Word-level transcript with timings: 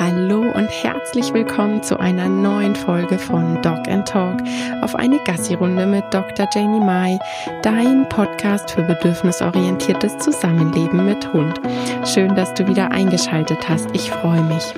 Hallo 0.00 0.40
und 0.40 0.70
herzlich 0.82 1.34
willkommen 1.34 1.82
zu 1.82 2.00
einer 2.00 2.26
neuen 2.26 2.74
Folge 2.74 3.18
von 3.18 3.60
Dog 3.60 3.86
and 3.86 4.08
Talk 4.08 4.40
auf 4.80 4.94
eine 4.94 5.18
Gassi-Runde 5.18 5.84
mit 5.84 6.04
Dr. 6.10 6.48
Janie 6.54 6.80
Mai, 6.80 7.18
dein 7.60 8.08
Podcast 8.08 8.70
für 8.70 8.82
bedürfnisorientiertes 8.82 10.16
Zusammenleben 10.16 11.04
mit 11.04 11.30
Hund. 11.34 11.60
Schön, 12.06 12.34
dass 12.34 12.54
du 12.54 12.66
wieder 12.66 12.90
eingeschaltet 12.90 13.68
hast. 13.68 13.90
Ich 13.92 14.10
freue 14.10 14.42
mich. 14.44 14.72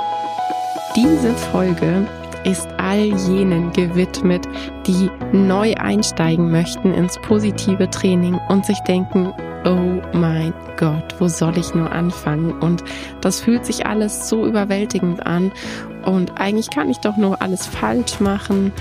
Diese 0.97 1.33
Folge 1.35 2.05
ist 2.43 2.67
all 2.79 3.05
jenen 3.05 3.73
gewidmet, 3.73 4.49
die 4.89 5.09
neu 5.31 5.73
einsteigen 5.75 6.51
möchten 6.51 6.93
ins 6.93 7.17
positive 7.21 7.89
Training 7.89 8.41
und 8.49 8.67
sich 8.67 8.81
denken, 8.81 9.33
oh 9.65 10.01
mein 10.13 10.53
Gott, 10.77 11.15
wo 11.19 11.29
soll 11.29 11.59
ich 11.59 11.75
nur 11.75 11.93
anfangen? 11.93 12.53
Und 12.53 12.83
das 13.21 13.41
fühlt 13.41 13.65
sich 13.65 13.87
alles 13.87 14.29
so 14.29 14.47
überwältigend 14.47 15.27
an. 15.27 15.53
Und 16.05 16.41
eigentlich 16.41 16.71
kann 16.71 16.91
ich 16.91 16.99
doch 16.99 17.17
nur 17.17 17.41
alles 17.43 17.67
falsch 17.67 18.21
machen. 18.21 18.73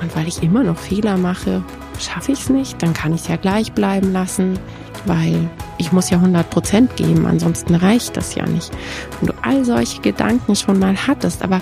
Und 0.00 0.16
weil 0.16 0.28
ich 0.28 0.42
immer 0.42 0.62
noch 0.62 0.78
Fehler 0.78 1.16
mache, 1.16 1.62
schaffe 1.98 2.32
ich 2.32 2.40
es 2.40 2.50
nicht, 2.50 2.82
dann 2.82 2.94
kann 2.94 3.12
ich 3.14 3.22
es 3.22 3.28
ja 3.28 3.36
gleich 3.36 3.72
bleiben 3.72 4.12
lassen, 4.12 4.58
weil 5.08 5.50
ich 5.78 5.92
muss 5.92 6.10
ja 6.10 6.18
100 6.18 6.48
Prozent 6.50 6.96
geben, 6.96 7.26
ansonsten 7.26 7.74
reicht 7.74 8.16
das 8.16 8.34
ja 8.34 8.46
nicht. 8.46 8.70
Wenn 9.18 9.28
du 9.28 9.34
all 9.42 9.64
solche 9.64 10.00
Gedanken 10.00 10.54
schon 10.54 10.78
mal 10.78 10.94
hattest, 11.06 11.42
aber 11.42 11.60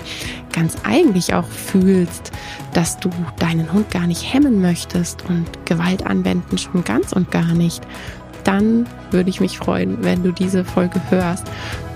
ganz 0.51 0.75
eigentlich 0.83 1.33
auch 1.33 1.47
fühlst, 1.47 2.31
dass 2.73 2.99
du 2.99 3.09
deinen 3.39 3.71
Hund 3.71 3.89
gar 3.91 4.05
nicht 4.05 4.33
hemmen 4.33 4.61
möchtest 4.61 5.23
und 5.29 5.45
Gewalt 5.65 6.05
anwenden 6.05 6.57
schon 6.57 6.83
ganz 6.83 7.13
und 7.13 7.31
gar 7.31 7.53
nicht, 7.53 7.81
dann 8.43 8.85
würde 9.11 9.29
ich 9.29 9.39
mich 9.39 9.57
freuen, 9.57 10.03
wenn 10.03 10.23
du 10.23 10.31
diese 10.31 10.63
Folge 10.63 11.01
hörst. 11.09 11.45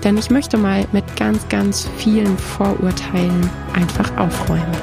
Denn 0.04 0.18
ich 0.18 0.30
möchte 0.30 0.58
mal 0.58 0.86
mit 0.92 1.16
ganz, 1.16 1.48
ganz 1.48 1.88
vielen 1.96 2.36
Vorurteilen 2.36 3.48
einfach 3.74 4.16
aufräumen. 4.18 4.76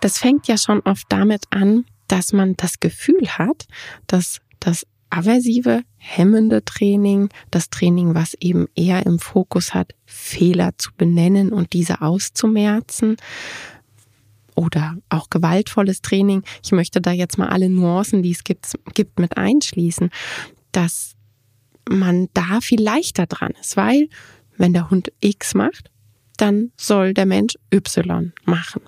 Das 0.00 0.18
fängt 0.18 0.48
ja 0.48 0.56
schon 0.56 0.80
oft 0.80 1.06
damit 1.10 1.44
an, 1.50 1.84
dass 2.10 2.32
man 2.32 2.56
das 2.56 2.80
Gefühl 2.80 3.28
hat, 3.28 3.66
dass 4.06 4.40
das 4.58 4.86
aversive, 5.10 5.82
hemmende 5.96 6.64
Training, 6.64 7.28
das 7.50 7.70
Training, 7.70 8.14
was 8.14 8.34
eben 8.34 8.68
eher 8.74 9.06
im 9.06 9.18
Fokus 9.18 9.74
hat, 9.74 9.94
Fehler 10.06 10.72
zu 10.78 10.90
benennen 10.96 11.52
und 11.52 11.72
diese 11.72 12.00
auszumerzen, 12.00 13.16
oder 14.56 14.96
auch 15.08 15.30
gewaltvolles 15.30 16.02
Training. 16.02 16.42
Ich 16.62 16.72
möchte 16.72 17.00
da 17.00 17.12
jetzt 17.12 17.38
mal 17.38 17.48
alle 17.48 17.70
Nuancen, 17.70 18.22
die 18.22 18.32
es 18.32 18.44
gibt, 18.44 18.66
gibt 18.94 19.18
mit 19.18 19.36
einschließen, 19.36 20.10
dass 20.72 21.14
man 21.88 22.28
da 22.34 22.60
viel 22.60 22.82
leichter 22.82 23.26
dran 23.26 23.52
ist, 23.60 23.76
weil 23.76 24.08
wenn 24.58 24.72
der 24.72 24.90
Hund 24.90 25.12
X 25.20 25.54
macht, 25.54 25.90
dann 26.36 26.72
soll 26.76 27.14
der 27.14 27.26
Mensch 27.26 27.54
Y 27.72 28.32
machen. 28.44 28.82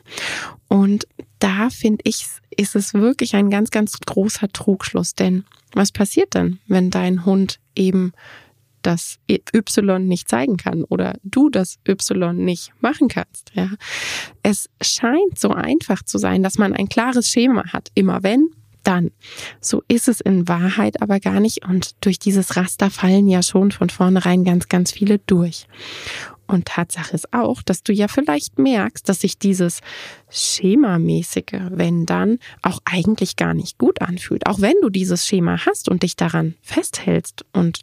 Und 0.69 1.07
da 1.43 1.71
finde 1.71 2.03
ich, 2.05 2.27
ist 2.51 2.77
es 2.77 2.95
wirklich 2.95 3.35
ein 3.35 3.51
ganz, 3.51 3.71
ganz 3.71 3.99
großer 3.99 4.49
Trugschluss. 4.49 5.15
Denn 5.15 5.45
was 5.75 5.91
passiert 5.91 6.35
denn, 6.35 6.61
wenn 6.69 6.91
dein 6.91 7.25
Hund 7.25 7.59
eben 7.75 8.13
das 8.83 9.19
Y 9.29 10.07
nicht 10.07 10.29
zeigen 10.29 10.57
kann 10.57 10.85
oder 10.85 11.15
du 11.23 11.51
das 11.51 11.79
Y 11.89 12.45
nicht 12.45 12.73
machen 12.81 13.09
kannst. 13.09 13.53
Ja. 13.55 13.71
Es 14.43 14.69
scheint 14.81 15.39
so 15.39 15.51
einfach 15.51 16.03
zu 16.03 16.19
sein, 16.19 16.43
dass 16.43 16.59
man 16.59 16.73
ein 16.73 16.89
klares 16.89 17.29
Schema 17.29 17.73
hat. 17.73 17.91
Immer 17.95 18.23
wenn, 18.23 18.51
dann. 18.83 19.11
So 19.61 19.83
ist 19.89 20.09
es 20.09 20.21
in 20.21 20.49
Wahrheit 20.49 21.01
aber 21.01 21.21
gar 21.21 21.41
nicht. 21.41 21.65
Und 21.65 21.93
durch 22.05 22.19
dieses 22.19 22.57
Raster 22.57 22.91
fallen 22.91 23.29
ja 23.29 23.43
schon 23.43 23.71
von 23.71 23.89
vornherein 23.89 24.45
ganz, 24.45 24.69
ganz 24.69 24.91
viele 24.93 25.19
durch. 25.21 25.67
Und 26.47 26.67
Tatsache 26.67 27.15
ist 27.15 27.33
auch, 27.33 27.63
dass 27.63 27.83
du 27.83 27.93
ja 27.93 28.09
vielleicht 28.09 28.59
merkst, 28.59 29.09
dass 29.09 29.21
sich 29.21 29.39
dieses 29.39 29.81
schemamäßige, 30.31 31.71
wenn 31.71 32.05
dann, 32.07 32.39
auch 32.63 32.81
eigentlich 32.85 33.37
gar 33.37 33.55
nicht 33.55 33.79
gut 33.79 34.03
anfühlt. 34.03 34.47
Auch 34.47 34.61
wenn 34.61 34.75
du 34.83 34.91
dieses 34.91 35.27
Schema 35.27 35.65
hast 35.65 35.89
und 35.89 36.03
dich 36.03 36.17
daran 36.17 36.55
festhältst 36.63 37.45
und 37.53 37.81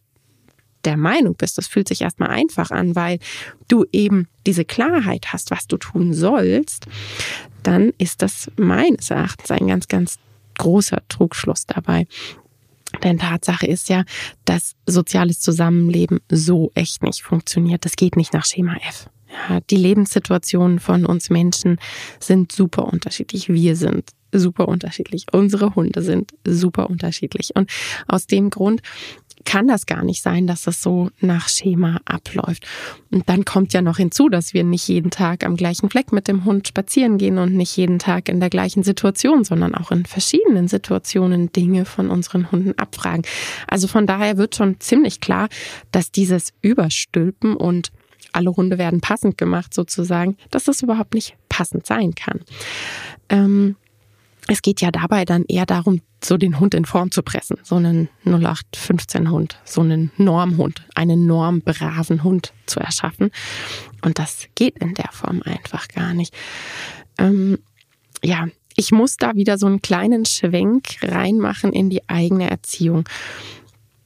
der 0.86 0.98
Meinung 0.98 1.36
bist, 1.36 1.58
das 1.58 1.68
fühlt 1.68 1.88
sich 1.88 2.02
erstmal 2.02 2.30
einfach 2.30 2.72
an, 2.72 2.96
weil 2.96 3.20
du 3.68 3.86
eben 3.92 4.28
diese 4.46 4.66
Klarheit 4.66 5.34
hast, 5.34 5.52
was 5.52 5.68
du 5.68 5.78
tun 5.78 6.14
sollst, 6.14 6.86
dann 7.64 7.92
ist 7.98 8.22
das 8.22 8.50
meines 8.58 9.10
Erachtens 9.10 9.52
ein 9.52 9.68
ganz, 9.68 9.88
ganz 9.88 10.20
großer 10.58 11.02
Trugschluss 11.10 11.66
dabei. 11.66 12.08
Denn 13.04 13.18
Tatsache 13.20 13.68
ist 13.68 13.90
ja, 13.90 14.04
dass 14.46 14.76
soziales 14.86 15.40
Zusammenleben 15.40 16.20
so 16.30 16.72
echt 16.76 17.04
nicht 17.04 17.24
funktioniert. 17.24 17.86
Das 17.86 17.96
geht 17.96 18.16
nicht 18.16 18.34
nach 18.34 18.46
Schema 18.46 18.76
F. 18.88 19.10
Ja, 19.32 19.60
die 19.70 19.76
Lebenssituationen 19.76 20.80
von 20.80 21.06
uns 21.06 21.30
Menschen 21.30 21.80
sind 22.20 22.52
super 22.52 22.86
unterschiedlich. 22.86 23.50
Wir 23.50 23.76
sind 23.76 24.10
super 24.32 24.68
unterschiedlich. 24.68 25.26
Unsere 25.32 25.76
Hunde 25.76 26.02
sind 26.02 26.34
super 26.46 26.90
unterschiedlich. 26.90 27.56
Und 27.56 27.70
aus 28.08 28.28
dem 28.28 28.50
Grund 28.50 28.82
kann 29.46 29.68
das 29.68 29.86
gar 29.86 30.04
nicht 30.04 30.22
sein, 30.22 30.48
dass 30.48 30.64
das 30.64 30.82
so 30.82 31.10
nach 31.22 31.50
Schema 31.50 32.00
abläuft. 32.06 32.66
Und 33.12 33.28
dann 33.30 33.46
kommt 33.46 33.74
ja 33.74 33.82
noch 33.82 33.98
hinzu, 33.98 34.30
dass 34.30 34.54
wir 34.54 34.64
nicht 34.64 34.88
jeden 34.88 35.12
Tag 35.12 35.46
am 35.46 35.56
gleichen 35.56 35.90
Fleck 35.90 36.12
mit 36.12 36.28
dem 36.28 36.46
Hund 36.46 36.68
spazieren 36.68 37.18
gehen 37.18 37.38
und 37.38 37.56
nicht 37.56 37.76
jeden 37.78 38.00
Tag 38.00 38.30
in 38.30 38.40
der 38.40 38.50
gleichen 38.50 38.84
Situation, 38.84 39.44
sondern 39.44 39.76
auch 39.76 39.92
in 39.92 40.06
verschiedenen 40.06 40.68
Situationen 40.68 41.52
Dinge 41.52 41.86
von 41.86 42.10
unseren 42.10 42.52
Hunden 42.52 42.78
abfragen. 42.78 43.24
Also 43.68 43.88
von 43.88 44.06
daher 44.06 44.38
wird 44.38 44.56
schon 44.56 44.80
ziemlich 44.80 45.20
klar, 45.20 45.48
dass 45.92 46.12
dieses 46.12 46.54
Überstülpen 46.62 47.56
und 47.56 47.92
alle 48.32 48.52
Hunde 48.52 48.78
werden 48.78 49.02
passend 49.02 49.38
gemacht 49.38 49.74
sozusagen, 49.74 50.38
dass 50.52 50.66
das 50.66 50.82
überhaupt 50.82 51.14
nicht 51.14 51.36
passend 51.50 51.86
sein 51.86 52.14
kann. 52.14 52.42
Ähm, 53.30 53.76
es 54.52 54.64
geht 54.64 54.82
ja 54.82 54.90
dabei 54.90 55.26
dann 55.26 55.46
eher 55.46 55.68
darum, 55.68 56.02
so 56.24 56.36
den 56.36 56.60
Hund 56.60 56.74
in 56.74 56.86
Form 56.86 57.12
zu 57.12 57.22
pressen. 57.22 57.58
So 57.64 57.76
einen 57.76 58.10
0815 58.26 59.30
Hund, 59.30 59.60
so 59.64 59.82
einen 59.82 60.12
Normhund, 60.18 60.84
einen 60.96 61.28
normbraven 61.28 62.24
Hund 62.24 62.52
zu 62.66 62.80
erschaffen. 62.80 63.30
Und 64.02 64.18
das 64.18 64.48
geht 64.56 64.80
in 64.80 64.96
der 64.96 65.10
Form 65.12 65.44
einfach 65.46 65.88
gar 65.88 66.16
nicht. 66.16 66.34
Ähm, 67.20 67.60
ja, 68.24 68.48
ich 68.76 68.92
muss 68.92 69.18
da 69.18 69.36
wieder 69.36 69.60
so 69.60 69.68
einen 69.68 69.84
kleinen 69.84 70.26
Schwenk 70.26 70.98
reinmachen 71.04 71.72
in 71.72 71.92
die 71.92 72.10
eigene 72.10 72.50
Erziehung. 72.50 73.08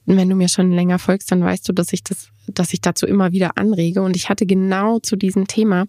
Wenn 0.06 0.30
du 0.30 0.36
mir 0.36 0.50
schon 0.50 0.74
länger 0.74 1.00
folgst, 1.00 1.32
dann 1.32 1.42
weißt 1.42 1.70
du, 1.70 1.72
dass 1.72 1.94
ich 1.94 2.04
das, 2.04 2.28
dass 2.48 2.74
ich 2.74 2.82
dazu 2.82 3.06
immer 3.06 3.32
wieder 3.32 3.58
anrege. 3.58 4.02
Und 4.02 4.18
ich 4.18 4.28
hatte 4.28 4.46
genau 4.46 5.00
zu 5.00 5.16
diesem 5.16 5.48
Thema 5.48 5.86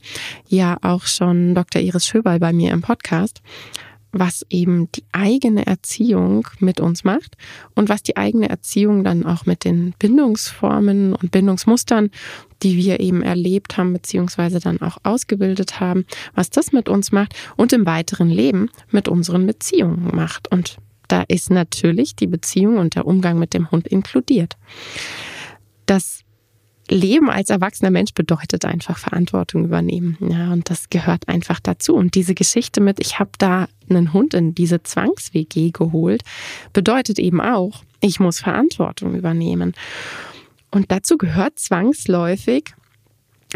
ja 0.47 0.76
auch 0.81 1.06
schon 1.06 1.56
Dr. 1.56 1.82
Iris 1.82 2.06
Schöberl 2.06 2.38
bei 2.38 2.53
mir 2.53 2.70
im 2.70 2.82
Podcast 2.82 3.43
was 4.14 4.47
eben 4.48 4.91
die 4.92 5.04
eigene 5.12 5.66
Erziehung 5.66 6.47
mit 6.60 6.80
uns 6.80 7.04
macht 7.04 7.36
und 7.75 7.88
was 7.88 8.02
die 8.02 8.16
eigene 8.16 8.48
Erziehung 8.48 9.04
dann 9.04 9.26
auch 9.26 9.44
mit 9.44 9.64
den 9.64 9.94
Bindungsformen 9.98 11.14
und 11.14 11.30
Bindungsmustern, 11.30 12.10
die 12.62 12.76
wir 12.76 13.00
eben 13.00 13.22
erlebt 13.22 13.76
haben, 13.76 13.92
beziehungsweise 13.92 14.60
dann 14.60 14.80
auch 14.80 14.98
ausgebildet 15.02 15.80
haben, 15.80 16.06
was 16.34 16.50
das 16.50 16.72
mit 16.72 16.88
uns 16.88 17.12
macht 17.12 17.34
und 17.56 17.72
im 17.72 17.84
weiteren 17.86 18.30
Leben 18.30 18.70
mit 18.91 19.08
unseren 19.08 19.47
Beziehungen 19.47 20.14
macht. 20.14 20.50
Und 20.50 20.78
da 21.08 21.22
ist 21.28 21.50
natürlich 21.50 22.16
die 22.16 22.26
Beziehung 22.26 22.78
und 22.78 22.94
der 22.94 23.06
Umgang 23.06 23.38
mit 23.38 23.52
dem 23.52 23.70
Hund 23.70 23.88
inkludiert. 23.88 24.56
Das 25.86 26.23
Leben 26.88 27.30
als 27.30 27.50
erwachsener 27.50 27.90
Mensch 27.90 28.12
bedeutet 28.12 28.64
einfach 28.64 28.98
Verantwortung 28.98 29.64
übernehmen. 29.64 30.18
Ja, 30.20 30.52
und 30.52 30.68
das 30.68 30.90
gehört 30.90 31.28
einfach 31.28 31.60
dazu. 31.60 31.94
Und 31.94 32.14
diese 32.14 32.34
Geschichte 32.34 32.80
mit, 32.80 33.00
ich 33.00 33.18
habe 33.18 33.30
da 33.38 33.68
einen 33.88 34.12
Hund 34.12 34.34
in 34.34 34.54
diese 34.54 34.82
Zwangs-WG 34.82 35.70
geholt, 35.70 36.22
bedeutet 36.72 37.18
eben 37.18 37.40
auch, 37.40 37.82
ich 38.00 38.20
muss 38.20 38.40
Verantwortung 38.40 39.14
übernehmen. 39.14 39.72
Und 40.70 40.90
dazu 40.90 41.16
gehört 41.16 41.58
zwangsläufig, 41.58 42.75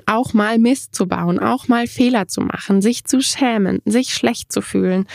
auch 0.07 0.33
mal 0.33 0.59
Mist 0.59 0.95
zu 0.95 1.07
bauen, 1.07 1.39
auch 1.39 1.69
mal 1.69 1.87
Fehler 1.87 2.29
zu 2.29 2.41
machen, 2.41 2.81
sich 2.81 3.05
zu 3.05 3.21
schämen, 3.21 3.83
sich 3.85 4.15
schlecht 4.15 4.53
zu 4.53 4.63
fühlen 4.63 5.07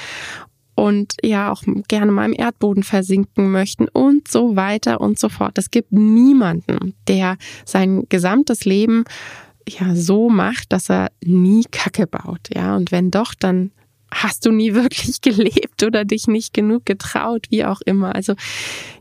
und 0.84 1.14
ja 1.24 1.50
auch 1.50 1.64
gerne 1.88 2.12
mal 2.12 2.26
im 2.26 2.38
Erdboden 2.38 2.84
versinken 2.84 3.54
möchten 3.54 3.88
und 3.88 4.28
so 4.28 4.58
weiter 4.58 5.00
und 5.00 5.18
so 5.18 5.30
fort. 5.30 5.58
Es 5.58 5.72
gibt 5.72 5.94
niemanden, 5.94 6.94
der 7.08 7.38
sein 7.64 8.04
gesamtes 8.10 8.66
Leben 8.66 9.06
ja 9.66 9.96
so 9.96 10.30
macht, 10.30 10.74
dass 10.74 10.90
er 10.90 11.10
nie 11.24 11.64
Kacke 11.72 12.06
baut, 12.06 12.50
ja. 12.54 12.76
Und 12.76 12.92
wenn 12.92 13.12
doch, 13.12 13.34
dann 13.34 13.72
hast 14.14 14.46
du 14.46 14.52
nie 14.52 14.74
wirklich 14.76 15.22
gelebt 15.22 15.84
oder 15.84 16.06
dich 16.06 16.28
nicht 16.28 16.54
genug 16.54 16.86
getraut, 16.86 17.48
wie 17.50 17.66
auch 17.66 17.82
immer. 17.82 18.16
Also 18.16 18.36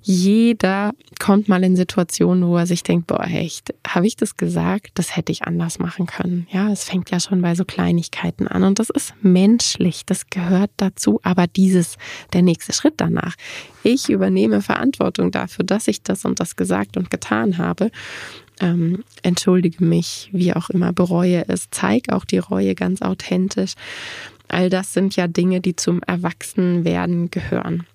jeder 0.01 0.93
kommt 1.21 1.49
mal 1.49 1.63
in 1.63 1.77
Situationen, 1.77 2.49
wo 2.49 2.57
er 2.57 2.67
sich 2.67 2.83
denkt, 2.83 3.07
boah, 3.07 3.25
echt, 3.25 3.73
habe 3.87 4.07
ich 4.07 4.17
das 4.17 4.37
gesagt? 4.37 4.91
Das 4.95 5.17
hätte 5.17 5.31
ich 5.31 5.45
anders 5.45 5.79
machen 5.79 6.07
können. 6.07 6.47
Ja, 6.51 6.71
es 6.71 6.85
fängt 6.85 7.11
ja 7.11 7.21
schon 7.21 7.41
bei 7.43 7.55
so 7.55 7.65
Kleinigkeiten 7.65 8.49
an 8.49 8.65
und 8.65 8.79
das 8.79 8.91
ist 8.91 9.15
menschlich, 9.23 10.05
das 10.05 10.27
gehört 10.29 10.71
dazu. 10.79 11.21
Aber 11.23 11.47
dieses, 11.47 11.97
der 12.33 12.43
nächste 12.43 12.73
Schritt 12.73 12.95
danach, 12.97 13.37
ich 13.85 14.09
übernehme 14.09 14.63
Verantwortung 14.63 15.31
dafür, 15.31 15.65
dass 15.65 15.89
ich 15.89 16.03
das 16.03 16.25
und 16.25 16.41
das 16.41 16.57
gesagt 16.57 16.97
und 16.97 17.11
getan 17.11 17.59
habe 17.59 17.91
ähm, 18.63 19.03
entschuldige 19.23 19.85
mich, 19.85 20.31
wie 20.33 20.55
auch 20.55 20.71
immer, 20.71 20.93
bereue 20.93 21.45
es, 21.49 21.69
zeig 21.71 22.13
auch 22.13 22.25
die 22.25 22.39
Reue 22.39 22.75
ganz 22.75 23.03
authentisch. 23.03 23.75
All 24.53 24.71
das 24.71 24.93
sind 24.93 25.17
ja 25.17 25.27
Dinge, 25.27 25.61
die 25.61 25.77
zum 25.77 26.03
Erwachsenwerden 26.03 27.31
gehören. 27.31 27.87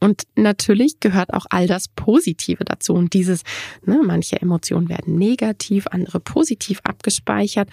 Und 0.00 0.22
natürlich 0.34 1.00
gehört 1.00 1.32
auch 1.32 1.46
all 1.50 1.66
das 1.66 1.88
Positive 1.88 2.64
dazu. 2.64 2.94
Und 2.94 3.12
dieses, 3.12 3.42
ne, 3.84 4.00
manche 4.04 4.40
Emotionen 4.40 4.88
werden 4.88 5.16
negativ, 5.16 5.86
andere 5.88 6.20
positiv 6.20 6.80
abgespeichert, 6.84 7.68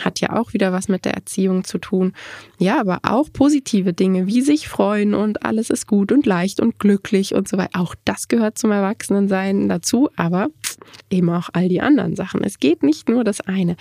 hat 0.00 0.20
ja 0.20 0.32
auch 0.32 0.52
wieder 0.52 0.72
was 0.72 0.88
mit 0.88 1.04
der 1.04 1.14
Erziehung 1.14 1.64
zu 1.64 1.78
tun. 1.78 2.12
Ja, 2.58 2.80
aber 2.80 3.00
auch 3.02 3.28
positive 3.32 3.92
Dinge, 3.92 4.26
wie 4.26 4.42
sich 4.42 4.68
freuen 4.68 5.14
und 5.14 5.44
alles 5.44 5.70
ist 5.70 5.86
gut 5.86 6.12
und 6.12 6.26
leicht 6.26 6.60
und 6.60 6.78
glücklich 6.78 7.34
und 7.34 7.48
so 7.48 7.56
weiter. 7.56 7.80
Auch 7.80 7.94
das 8.04 8.28
gehört 8.28 8.58
zum 8.58 8.70
Erwachsenensein 8.70 9.68
dazu, 9.68 10.10
aber 10.16 10.48
eben 11.10 11.30
auch 11.30 11.50
all 11.52 11.68
die 11.68 11.80
anderen 11.80 12.16
Sachen. 12.16 12.42
Es 12.44 12.58
geht 12.58 12.82
nicht 12.82 13.08
nur 13.08 13.24
das 13.24 13.40
eine. 13.40 13.76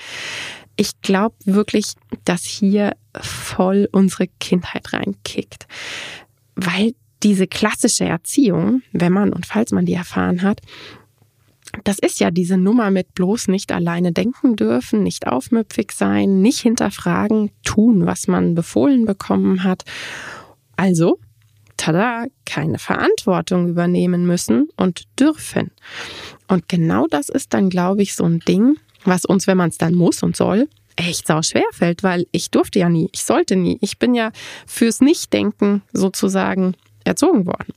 Ich 0.76 1.02
glaube 1.02 1.36
wirklich, 1.46 1.94
dass 2.26 2.44
hier 2.44 2.94
voll 3.22 3.88
unsere 3.92 4.28
Kindheit 4.40 4.94
reinkickt. 4.94 5.68
Weil 6.56 6.94
diese 7.24 7.48
klassische 7.48 8.06
Erziehung, 8.06 8.82
wenn 8.92 9.14
man 9.14 9.34
und 9.34 9.46
falls 9.46 9.72
man 9.72 9.86
die 9.86 9.94
erfahren 9.94 10.42
hat, 10.42 10.62
das 11.84 11.98
ist 11.98 12.20
ja 12.20 12.30
diese 12.30 12.58
Nummer 12.58 12.92
mit 12.92 13.16
bloß 13.16 13.48
nicht 13.48 13.72
alleine 13.72 14.12
denken 14.12 14.56
dürfen, 14.56 15.02
nicht 15.02 15.28
aufmüpfig 15.28 15.92
sein, 15.92 16.42
nicht 16.42 16.60
hinterfragen, 16.60 17.52
tun, 17.64 18.06
was 18.06 18.28
man 18.28 18.54
befohlen 18.54 19.06
bekommen 19.06 19.64
hat. 19.64 19.84
Also, 20.76 21.20
tada, 21.78 22.26
keine 22.46 22.78
Verantwortung 22.78 23.68
übernehmen 23.68 24.28
müssen 24.28 24.70
und 24.78 25.04
dürfen. 25.20 25.72
Und 26.48 26.70
genau 26.70 27.08
das 27.08 27.30
ist 27.30 27.54
dann, 27.54 27.70
glaube 27.70 28.04
ich, 28.04 28.14
so 28.14 28.26
ein 28.26 28.40
Ding, 28.40 28.78
was 29.06 29.26
uns, 29.26 29.48
wenn 29.48 29.58
man 29.58 29.70
es 29.70 29.78
dann 29.78 29.96
muss 29.96 30.22
und 30.22 30.36
soll, 30.36 30.68
echt 30.96 31.28
sau 31.28 31.42
schwer 31.42 31.66
fällt, 31.72 32.04
weil 32.04 32.28
ich 32.32 32.52
durfte 32.52 32.80
ja 32.80 32.90
nie, 32.90 33.10
ich 33.12 33.24
sollte 33.24 33.56
nie. 33.56 33.78
Ich 33.82 34.00
bin 34.00 34.14
ja 34.14 34.32
fürs 34.68 35.02
Nichtdenken 35.02 35.82
sozusagen 35.92 36.76
erzogen 37.04 37.46
worden. 37.46 37.74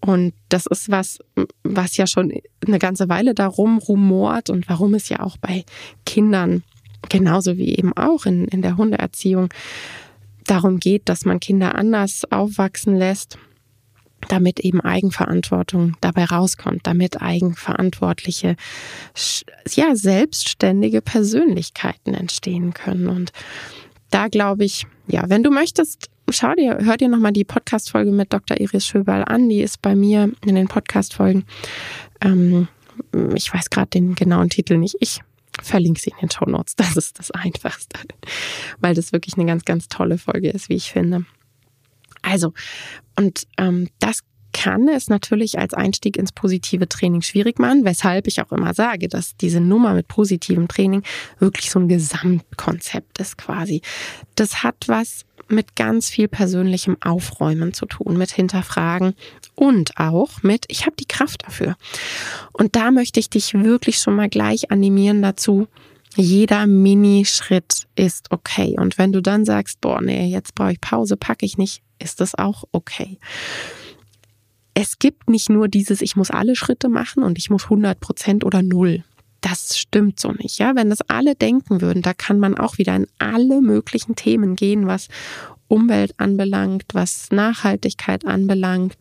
Und 0.00 0.32
das 0.48 0.66
ist 0.66 0.90
was, 0.90 1.18
was 1.62 1.96
ja 1.96 2.06
schon 2.06 2.32
eine 2.66 2.78
ganze 2.78 3.08
Weile 3.08 3.34
darum 3.34 3.78
rumort 3.78 4.48
und 4.48 4.68
warum 4.68 4.94
es 4.94 5.08
ja 5.10 5.20
auch 5.20 5.36
bei 5.36 5.64
Kindern 6.06 6.62
genauso 7.08 7.56
wie 7.56 7.76
eben 7.76 7.96
auch 7.96 8.26
in, 8.26 8.46
in 8.46 8.62
der 8.62 8.76
Hundeerziehung 8.76 9.48
darum 10.46 10.80
geht, 10.80 11.08
dass 11.08 11.24
man 11.24 11.40
Kinder 11.40 11.74
anders 11.74 12.22
aufwachsen 12.30 12.96
lässt, 12.96 13.38
damit 14.28 14.60
eben 14.60 14.80
Eigenverantwortung 14.80 15.96
dabei 16.00 16.24
rauskommt, 16.24 16.80
damit 16.84 17.20
eigenverantwortliche, 17.20 18.56
ja, 19.70 19.94
selbstständige 19.96 21.00
Persönlichkeiten 21.00 22.14
entstehen 22.14 22.74
können. 22.74 23.08
Und 23.08 23.32
da 24.10 24.28
glaube 24.28 24.64
ich, 24.64 24.86
ja, 25.06 25.24
wenn 25.28 25.42
du 25.42 25.50
möchtest, 25.50 26.10
schau 26.30 26.54
dir, 26.54 26.78
hör 26.80 26.96
dir 26.96 27.08
nochmal 27.08 27.32
die 27.32 27.44
Podcast-Folge 27.44 28.12
mit 28.12 28.32
Dr. 28.32 28.60
Iris 28.60 28.86
Schöberl 28.86 29.24
an. 29.24 29.48
Die 29.48 29.60
ist 29.60 29.82
bei 29.82 29.94
mir 29.94 30.30
in 30.44 30.54
den 30.54 30.68
Podcast-Folgen. 30.68 31.44
Ähm, 32.20 32.68
ich 33.34 33.52
weiß 33.52 33.70
gerade 33.70 33.90
den 33.90 34.14
genauen 34.14 34.50
Titel 34.50 34.76
nicht. 34.76 34.96
Ich 35.00 35.20
verlinke 35.62 36.00
sie 36.00 36.10
in 36.10 36.28
den 36.28 36.30
Show 36.30 36.46
Notes. 36.46 36.76
Das 36.76 36.96
ist 36.96 37.18
das 37.18 37.30
Einfachste, 37.30 38.00
weil 38.80 38.94
das 38.94 39.12
wirklich 39.12 39.36
eine 39.36 39.46
ganz, 39.46 39.64
ganz 39.64 39.88
tolle 39.88 40.18
Folge 40.18 40.50
ist, 40.50 40.68
wie 40.68 40.76
ich 40.76 40.90
finde. 40.90 41.24
Also, 42.22 42.52
und 43.20 43.46
ähm, 43.58 43.88
das 43.98 44.20
kann 44.54 44.88
es 44.88 45.08
natürlich 45.08 45.58
als 45.58 45.74
Einstieg 45.74 46.16
ins 46.16 46.32
positive 46.32 46.88
Training 46.88 47.20
schwierig 47.20 47.58
machen, 47.58 47.84
weshalb 47.84 48.26
ich 48.26 48.40
auch 48.40 48.50
immer 48.50 48.72
sage, 48.72 49.08
dass 49.08 49.36
diese 49.36 49.60
Nummer 49.60 49.92
mit 49.92 50.08
positivem 50.08 50.68
Training 50.68 51.02
wirklich 51.38 51.70
so 51.70 51.78
ein 51.78 51.88
Gesamtkonzept 51.88 53.18
ist 53.18 53.36
quasi. 53.36 53.82
Das 54.36 54.62
hat 54.62 54.76
was 54.86 55.26
mit 55.48 55.76
ganz 55.76 56.08
viel 56.08 56.28
persönlichem 56.28 56.96
Aufräumen 57.02 57.74
zu 57.74 57.84
tun, 57.84 58.16
mit 58.16 58.30
Hinterfragen 58.30 59.12
und 59.54 59.98
auch 59.98 60.42
mit, 60.42 60.64
ich 60.68 60.86
habe 60.86 60.96
die 60.98 61.08
Kraft 61.08 61.42
dafür. 61.46 61.76
Und 62.52 62.74
da 62.74 62.90
möchte 62.90 63.20
ich 63.20 63.28
dich 63.28 63.52
wirklich 63.52 63.98
schon 63.98 64.16
mal 64.16 64.30
gleich 64.30 64.70
animieren 64.70 65.20
dazu, 65.20 65.68
jeder 66.16 66.66
Minischritt 66.66 67.86
ist 67.94 68.30
okay. 68.30 68.76
Und 68.78 68.98
wenn 68.98 69.12
du 69.12 69.22
dann 69.22 69.44
sagst, 69.44 69.80
boah, 69.80 70.00
nee, 70.00 70.26
jetzt 70.26 70.54
brauche 70.54 70.72
ich 70.72 70.80
Pause, 70.80 71.16
packe 71.16 71.46
ich 71.46 71.56
nicht, 71.56 71.82
ist 71.98 72.20
das 72.20 72.34
auch 72.34 72.64
okay 72.72 73.18
es 74.74 74.98
gibt 74.98 75.28
nicht 75.28 75.50
nur 75.50 75.68
dieses, 75.68 76.00
ich 76.00 76.16
muss 76.16 76.30
alle 76.30 76.56
Schritte 76.56 76.88
machen 76.88 77.22
und 77.22 77.38
ich 77.38 77.50
muss 77.50 77.64
100 77.64 78.00
Prozent 78.00 78.44
oder 78.44 78.62
null. 78.62 79.04
Das 79.40 79.78
stimmt 79.78 80.20
so 80.20 80.32
nicht, 80.32 80.58
ja. 80.58 80.74
Wenn 80.74 80.90
das 80.90 81.00
alle 81.02 81.34
denken 81.34 81.80
würden, 81.80 82.02
da 82.02 82.12
kann 82.12 82.38
man 82.38 82.56
auch 82.56 82.78
wieder 82.78 82.94
in 82.94 83.06
alle 83.18 83.62
möglichen 83.62 84.14
Themen 84.14 84.54
gehen, 84.54 84.86
was 84.86 85.08
Umwelt 85.68 86.14
anbelangt, 86.18 86.84
was 86.92 87.30
Nachhaltigkeit 87.30 88.26
anbelangt. 88.26 88.96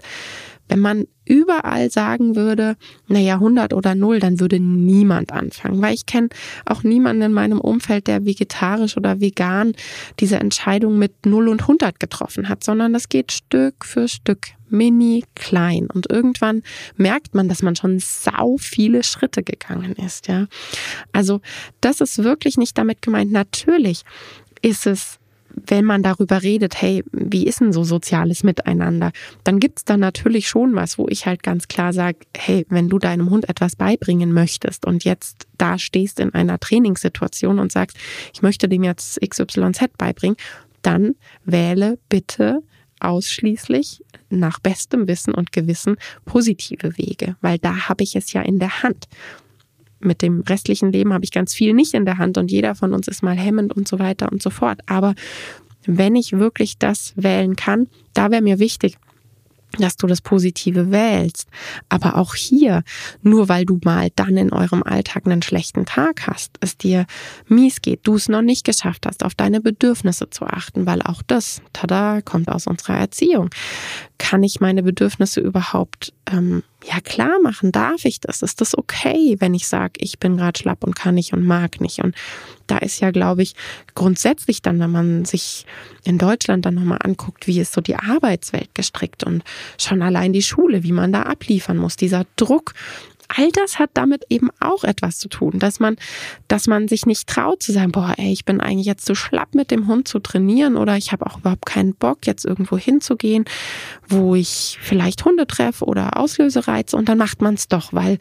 Wenn 0.67 0.79
man 0.79 1.07
überall 1.29 1.91
sagen 1.91 2.35
würde, 2.35 2.75
naja, 3.07 3.35
100 3.35 3.73
oder 3.73 3.93
0, 3.93 4.19
dann 4.19 4.39
würde 4.39 4.59
niemand 4.59 5.31
anfangen. 5.31 5.81
Weil 5.81 5.93
ich 5.93 6.07
kenne 6.07 6.29
auch 6.65 6.83
niemanden 6.83 7.21
in 7.21 7.33
meinem 7.33 7.61
Umfeld, 7.61 8.07
der 8.07 8.25
vegetarisch 8.25 8.97
oder 8.97 9.21
vegan 9.21 9.73
diese 10.19 10.37
Entscheidung 10.37 10.97
mit 10.97 11.25
0 11.27 11.47
und 11.47 11.61
100 11.61 11.99
getroffen 11.99 12.49
hat, 12.49 12.63
sondern 12.63 12.93
das 12.93 13.09
geht 13.09 13.31
Stück 13.31 13.85
für 13.85 14.07
Stück, 14.07 14.47
mini 14.69 15.23
klein. 15.35 15.87
Und 15.93 16.09
irgendwann 16.09 16.63
merkt 16.97 17.35
man, 17.35 17.47
dass 17.47 17.61
man 17.61 17.75
schon 17.75 17.99
sau 17.99 18.57
viele 18.57 19.03
Schritte 19.03 19.43
gegangen 19.43 19.93
ist, 19.93 20.27
ja. 20.27 20.47
Also, 21.13 21.41
das 21.79 22.01
ist 22.01 22.23
wirklich 22.23 22.57
nicht 22.57 22.75
damit 22.77 23.03
gemeint. 23.03 23.31
Natürlich 23.31 24.03
ist 24.61 24.87
es 24.87 25.19
wenn 25.67 25.85
man 25.85 26.03
darüber 26.03 26.44
redet, 26.44 26.81
hey, 26.81 27.03
wie 27.11 27.45
ist 27.45 27.59
denn 27.61 27.73
so 27.73 27.83
soziales 27.83 28.44
Miteinander, 28.44 29.11
dann 29.44 29.59
gibt's 29.59 29.85
da 29.85 29.97
natürlich 29.97 30.47
schon 30.47 30.75
was, 30.75 30.97
wo 30.97 31.07
ich 31.09 31.25
halt 31.25 31.44
ganz 31.44 31.67
klar 31.67 31.94
sage, 31.94 32.19
hey, 32.35 32.65
wenn 32.69 32.89
du 32.89 33.00
deinem 33.00 33.29
Hund 33.29 33.50
etwas 33.50 33.75
beibringen 33.75 34.33
möchtest 34.33 34.85
und 34.85 35.03
jetzt 35.03 35.47
da 35.57 35.77
stehst 35.77 36.19
in 36.19 36.33
einer 36.33 36.59
Trainingssituation 36.59 37.59
und 37.59 37.71
sagst, 37.71 37.97
ich 38.33 38.41
möchte 38.41 38.67
dem 38.67 38.83
jetzt 38.83 39.19
XYZ 39.21 39.97
beibringen, 39.97 40.38
dann 40.81 41.15
wähle 41.45 42.00
bitte 42.09 42.61
ausschließlich 43.00 44.03
nach 44.29 44.59
bestem 44.59 45.07
Wissen 45.07 45.33
und 45.33 45.51
Gewissen 45.51 45.97
positive 46.25 46.97
Wege, 46.97 47.35
weil 47.41 47.57
da 47.57 47.89
habe 47.89 48.03
ich 48.03 48.15
es 48.15 48.33
ja 48.33 48.41
in 48.41 48.59
der 48.59 48.83
Hand 48.83 49.07
mit 49.99 50.21
dem 50.21 50.41
restlichen 50.41 50.91
Leben 50.91 51.13
habe 51.13 51.25
ich 51.25 51.31
ganz 51.31 51.53
viel 51.53 51.73
nicht 51.73 51.93
in 51.93 52.05
der 52.05 52.17
Hand 52.17 52.37
und 52.37 52.51
jeder 52.51 52.75
von 52.75 52.94
uns 52.94 53.07
ist 53.07 53.23
mal 53.23 53.37
hemmend 53.37 53.73
und 53.75 53.87
so 53.87 53.99
weiter 53.99 54.31
und 54.31 54.41
so 54.41 54.49
fort. 54.49 54.79
Aber 54.87 55.15
wenn 55.85 56.15
ich 56.15 56.33
wirklich 56.33 56.77
das 56.77 57.13
wählen 57.15 57.56
kann, 57.56 57.87
da 58.13 58.31
wäre 58.31 58.41
mir 58.41 58.59
wichtig, 58.59 58.97
dass 59.77 59.97
du 59.97 60.07
das 60.07 60.21
Positive 60.21 60.91
wählst. 60.91 61.47
Aber 61.89 62.18
auch 62.18 62.33
hier, 62.33 62.83
nur 63.21 63.49
weil 63.49 63.65
du 63.65 63.79
mal 63.83 64.09
dann 64.15 64.35
in 64.35 64.51
eurem 64.51 64.83
Alltag 64.83 65.25
einen 65.25 65.41
schlechten 65.41 65.85
Tag 65.85 66.27
hast, 66.27 66.57
es 66.59 66.77
dir 66.77 67.06
mies 67.47 67.81
geht, 67.81 68.01
du 68.03 68.15
es 68.15 68.29
noch 68.29 68.41
nicht 68.41 68.65
geschafft 68.65 69.06
hast, 69.06 69.23
auf 69.23 69.35
deine 69.35 69.61
Bedürfnisse 69.61 70.29
zu 70.29 70.45
achten, 70.45 70.85
weil 70.85 71.01
auch 71.03 71.21
das, 71.21 71.61
tada, 71.71 72.21
kommt 72.21 72.49
aus 72.49 72.65
unserer 72.65 72.97
Erziehung. 72.97 73.49
Kann 74.18 74.44
ich 74.44 74.59
meine 74.59 74.83
Bedürfnisse 74.83 75.39
überhaupt 75.39 76.13
ähm, 76.31 76.63
ja 76.86 77.00
klar 77.02 77.40
machen? 77.42 77.71
Darf 77.71 78.06
ich 78.06 78.19
das? 78.19 78.42
Ist 78.42 78.62
das 78.62 78.78
okay, 78.78 79.36
wenn 79.40 79.54
ich 79.54 79.68
sage, 79.68 79.94
ich 79.98 80.19
bin 80.19 80.38
gerade 80.38 80.57
schlapp 80.57 80.83
und 80.83 80.95
kann 80.95 81.16
nicht 81.16 81.33
und 81.33 81.44
mag 81.44 81.81
nicht? 81.81 82.00
Und 82.00 82.16
da 82.68 82.78
ist 82.78 83.00
ja, 83.00 83.12
glaube 83.12 83.42
ich, 83.42 83.54
grundsätzlich 83.95 84.62
dann, 84.62 84.80
wenn 84.80 84.92
man 84.92 85.26
sich 85.26 85.66
in 86.04 86.18
Deutschland 86.18 86.66
dann 86.66 86.76
nochmal 86.76 87.00
anguckt, 87.04 87.48
wie 87.48 87.59
ist 87.59 87.74
so 87.74 87.81
die 87.81 87.95
Arbeitswelt 87.95 88.74
gestrickt 88.76 89.24
und 89.24 89.44
schon 89.78 90.02
allein 90.02 90.33
die 90.33 90.42
Schule, 90.44 90.83
wie 90.83 90.92
man 90.92 91.12
da 91.12 91.24
abliefern 91.24 91.78
muss, 91.78 91.95
dieser 91.95 92.26
Druck, 92.36 92.74
all 93.30 93.52
das 93.52 93.80
hat 93.80 93.92
damit 93.94 94.26
eben 94.30 94.50
auch 94.59 94.83
etwas 94.83 95.19
zu 95.19 95.30
tun, 95.30 95.59
dass 95.59 95.80
man, 95.80 95.95
dass 96.48 96.68
man 96.68 96.88
sich 96.88 97.06
nicht 97.06 97.28
traut 97.28 97.64
zu 97.64 97.71
sagen, 97.71 97.92
boah, 97.92 98.14
ey, 98.18 98.31
ich 98.31 98.44
bin 98.44 98.59
eigentlich 98.59 98.88
jetzt 98.88 99.06
zu 99.06 99.16
schlapp 99.16 99.56
mit 99.56 99.71
dem 99.71 99.88
Hund 99.88 100.07
zu 100.07 100.19
trainieren 100.19 100.76
oder 100.76 100.98
ich 100.98 101.12
habe 101.12 101.26
auch 101.26 101.38
überhaupt 101.40 101.66
keinen 101.66 101.95
Bock, 101.95 102.26
jetzt 102.26 102.45
irgendwo 102.45 102.78
hinzugehen, 102.78 103.45
wo 104.07 104.36
ich 104.36 104.80
vielleicht 104.81 105.24
Hunde 105.24 105.48
treffe 105.48 105.86
oder 105.86 106.18
Auslösereize 106.18 106.98
und 106.98 107.07
dann 107.07 107.18
macht 107.18 107.42
man 107.42 107.54
es 107.54 107.68
doch, 107.68 107.94
weil 107.94 108.18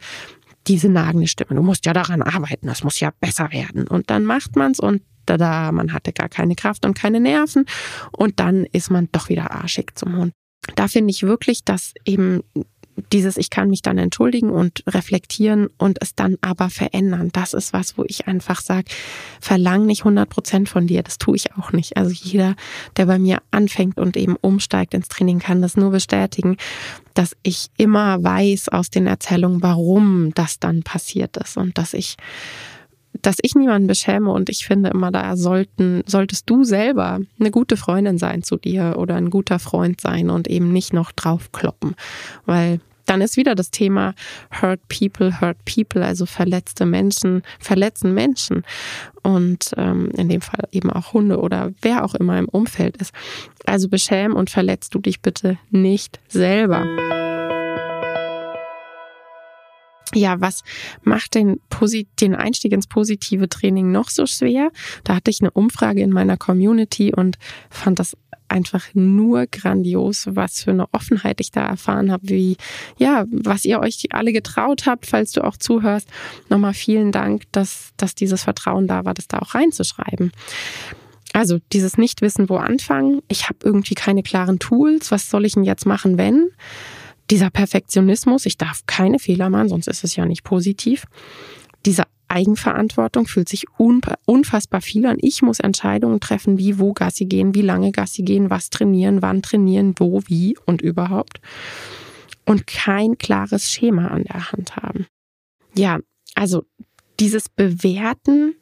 diese 0.67 0.89
nagende 0.89 1.27
Stimme, 1.27 1.55
du 1.55 1.63
musst 1.63 1.85
ja 1.85 1.93
daran 1.93 2.21
arbeiten, 2.21 2.67
das 2.67 2.83
muss 2.83 2.99
ja 2.99 3.11
besser 3.19 3.51
werden. 3.51 3.87
Und 3.87 4.09
dann 4.09 4.25
macht 4.25 4.55
man 4.55 4.73
es 4.73 4.79
und 4.79 5.01
da, 5.25 5.37
da, 5.37 5.71
man 5.71 5.93
hatte 5.93 6.13
gar 6.13 6.29
keine 6.29 6.55
Kraft 6.55 6.85
und 6.85 6.93
keine 6.93 7.19
Nerven 7.19 7.65
und 8.11 8.39
dann 8.39 8.65
ist 8.65 8.91
man 8.91 9.09
doch 9.11 9.29
wieder 9.29 9.51
arschig 9.51 9.91
zum 9.95 10.15
Hund. 10.17 10.33
Da 10.75 10.87
finde 10.87 11.11
ich 11.11 11.23
wirklich, 11.23 11.63
dass 11.63 11.93
eben 12.05 12.41
dieses, 13.11 13.37
ich 13.37 13.49
kann 13.49 13.69
mich 13.69 13.81
dann 13.81 13.97
entschuldigen 13.97 14.49
und 14.49 14.83
reflektieren 14.87 15.69
und 15.77 15.97
es 16.01 16.15
dann 16.15 16.37
aber 16.41 16.69
verändern. 16.69 17.29
Das 17.31 17.53
ist 17.53 17.73
was, 17.73 17.97
wo 17.97 18.03
ich 18.07 18.27
einfach 18.27 18.61
sage, 18.61 18.85
verlang 19.39 19.85
nicht 19.85 20.01
100 20.01 20.29
Prozent 20.29 20.69
von 20.69 20.87
dir. 20.87 21.03
Das 21.03 21.17
tue 21.17 21.35
ich 21.35 21.55
auch 21.55 21.71
nicht. 21.71 21.97
Also 21.97 22.11
jeder, 22.11 22.55
der 22.97 23.05
bei 23.05 23.19
mir 23.19 23.39
anfängt 23.51 23.99
und 23.99 24.17
eben 24.17 24.35
umsteigt 24.35 24.93
ins 24.93 25.09
Training, 25.09 25.39
kann 25.39 25.61
das 25.61 25.77
nur 25.77 25.91
bestätigen, 25.91 26.57
dass 27.13 27.35
ich 27.43 27.67
immer 27.77 28.23
weiß 28.23 28.69
aus 28.69 28.89
den 28.89 29.07
Erzählungen, 29.07 29.61
warum 29.61 30.33
das 30.33 30.59
dann 30.59 30.83
passiert 30.83 31.37
ist 31.37 31.57
und 31.57 31.77
dass 31.77 31.93
ich 31.93 32.17
dass 33.21 33.37
ich 33.41 33.55
niemanden 33.55 33.87
beschäme 33.87 34.31
und 34.31 34.49
ich 34.49 34.65
finde 34.65 34.89
immer, 34.91 35.11
da 35.11 35.35
sollten, 35.35 36.03
solltest 36.05 36.49
du 36.49 36.63
selber 36.63 37.19
eine 37.39 37.51
gute 37.51 37.75
Freundin 37.75 38.17
sein 38.17 38.43
zu 38.43 38.57
dir 38.57 38.95
oder 38.97 39.15
ein 39.15 39.29
guter 39.29 39.59
Freund 39.59 39.99
sein 39.99 40.29
und 40.29 40.47
eben 40.47 40.71
nicht 40.71 40.93
noch 40.93 41.11
draufkloppen. 41.11 41.95
Weil 42.45 42.79
dann 43.09 43.21
ist 43.21 43.37
wieder 43.37 43.55
das 43.55 43.71
Thema 43.71 44.13
Hurt 44.61 44.81
People, 44.87 45.41
Hurt 45.41 45.57
People, 45.65 46.05
also 46.05 46.27
verletzte 46.27 46.85
Menschen, 46.85 47.41
verletzen 47.59 48.13
Menschen. 48.13 48.63
Und 49.23 49.71
ähm, 49.77 50.11
in 50.15 50.29
dem 50.29 50.41
Fall 50.41 50.67
eben 50.71 50.91
auch 50.91 51.13
Hunde 51.13 51.39
oder 51.39 51.71
wer 51.81 52.05
auch 52.05 52.13
immer 52.13 52.37
im 52.37 52.47
Umfeld 52.47 52.97
ist. 52.97 53.13
Also 53.65 53.89
beschäm 53.89 54.35
und 54.35 54.49
verletzt 54.49 54.93
du 54.93 54.99
dich 54.99 55.21
bitte 55.21 55.57
nicht 55.71 56.19
selber 56.27 56.85
ja, 60.15 60.41
was 60.41 60.63
macht 61.03 61.35
den, 61.35 61.61
den 62.19 62.35
Einstieg 62.35 62.71
ins 62.71 62.87
positive 62.87 63.47
Training 63.47 63.91
noch 63.91 64.09
so 64.09 64.25
schwer? 64.25 64.71
Da 65.03 65.15
hatte 65.15 65.29
ich 65.29 65.41
eine 65.41 65.51
Umfrage 65.51 66.01
in 66.01 66.09
meiner 66.09 66.35
Community 66.35 67.13
und 67.13 67.37
fand 67.69 67.99
das 67.99 68.17
einfach 68.49 68.85
nur 68.93 69.45
grandios, 69.47 70.27
was 70.31 70.61
für 70.63 70.71
eine 70.71 70.91
Offenheit 70.93 71.39
ich 71.39 71.51
da 71.51 71.65
erfahren 71.65 72.11
habe, 72.11 72.29
wie, 72.29 72.57
ja, 72.97 73.25
was 73.31 73.65
ihr 73.65 73.79
euch 73.79 74.05
alle 74.11 74.33
getraut 74.33 74.85
habt, 74.85 75.05
falls 75.05 75.31
du 75.31 75.43
auch 75.43 75.57
zuhörst. 75.57 76.07
Nochmal 76.49 76.73
vielen 76.73 77.11
Dank, 77.11 77.43
dass, 77.51 77.91
dass 77.97 78.15
dieses 78.15 78.43
Vertrauen 78.43 78.87
da 78.87 79.05
war, 79.05 79.13
das 79.13 79.27
da 79.27 79.39
auch 79.39 79.55
reinzuschreiben. 79.55 80.31
Also 81.33 81.59
dieses 81.71 81.97
Nichtwissen, 81.97 82.49
wo 82.49 82.57
anfangen. 82.57 83.21
Ich 83.27 83.49
habe 83.49 83.59
irgendwie 83.63 83.93
keine 83.93 84.23
klaren 84.23 84.59
Tools. 84.59 85.11
Was 85.11 85.29
soll 85.29 85.45
ich 85.45 85.53
denn 85.53 85.63
jetzt 85.63 85.85
machen, 85.85 86.17
wenn? 86.17 86.49
dieser 87.29 87.49
Perfektionismus, 87.49 88.45
ich 88.45 88.57
darf 88.57 88.85
keine 88.85 89.19
Fehler 89.19 89.49
machen, 89.49 89.69
sonst 89.69 89.87
ist 89.87 90.03
es 90.03 90.15
ja 90.15 90.25
nicht 90.25 90.43
positiv. 90.43 91.05
Diese 91.85 92.03
Eigenverantwortung 92.29 93.27
fühlt 93.27 93.49
sich 93.49 93.65
unfassbar 93.77 94.81
viel 94.81 95.05
an. 95.05 95.17
Ich 95.19 95.41
muss 95.41 95.59
Entscheidungen 95.59 96.19
treffen, 96.19 96.57
wie, 96.57 96.79
wo 96.79 96.93
Gassi 96.93 97.25
gehen, 97.25 97.55
wie 97.55 97.61
lange 97.61 97.91
Gassi 97.91 98.23
gehen, 98.23 98.49
was 98.49 98.69
trainieren, 98.69 99.21
wann 99.21 99.41
trainieren, 99.41 99.95
wo, 99.97 100.21
wie 100.27 100.57
und 100.65 100.81
überhaupt. 100.81 101.41
Und 102.45 102.67
kein 102.67 103.17
klares 103.17 103.71
Schema 103.71 104.07
an 104.07 104.23
der 104.23 104.51
Hand 104.51 104.75
haben. 104.75 105.05
Ja, 105.75 105.99
also 106.35 106.63
dieses 107.19 107.49
Bewerten 107.49 108.55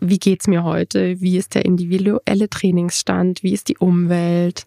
wie 0.00 0.18
geht's 0.18 0.46
mir 0.46 0.64
heute? 0.64 1.20
Wie 1.20 1.36
ist 1.36 1.54
der 1.54 1.64
individuelle 1.64 2.48
Trainingsstand? 2.50 3.42
Wie 3.42 3.52
ist 3.52 3.68
die 3.68 3.78
Umwelt? 3.78 4.64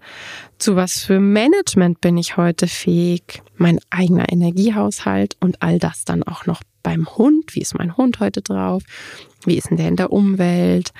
Zu 0.58 0.76
was 0.76 1.04
für 1.04 1.20
Management 1.20 2.02
bin 2.02 2.18
ich 2.18 2.38
heute 2.38 2.68
fähig? 2.68 3.42
Mein 3.56 3.80
eigener 3.90 4.32
Energiehaushalt 4.32 5.38
und 5.40 5.62
all 5.62 5.78
das 5.80 6.04
dann 6.06 6.24
auch 6.24 6.46
noch 6.46 6.62
beim 6.84 7.08
Hund. 7.18 7.56
Wie 7.56 7.62
ist 7.62 7.78
mein 7.78 7.98
Hund 7.98 8.20
heute 8.20 8.42
drauf? 8.42 8.84
Wie 9.46 9.58
ist 9.58 9.70
denn 9.70 9.78
der 9.78 9.88
in 9.88 9.96
der 9.96 10.12
Umwelt? 10.12 10.92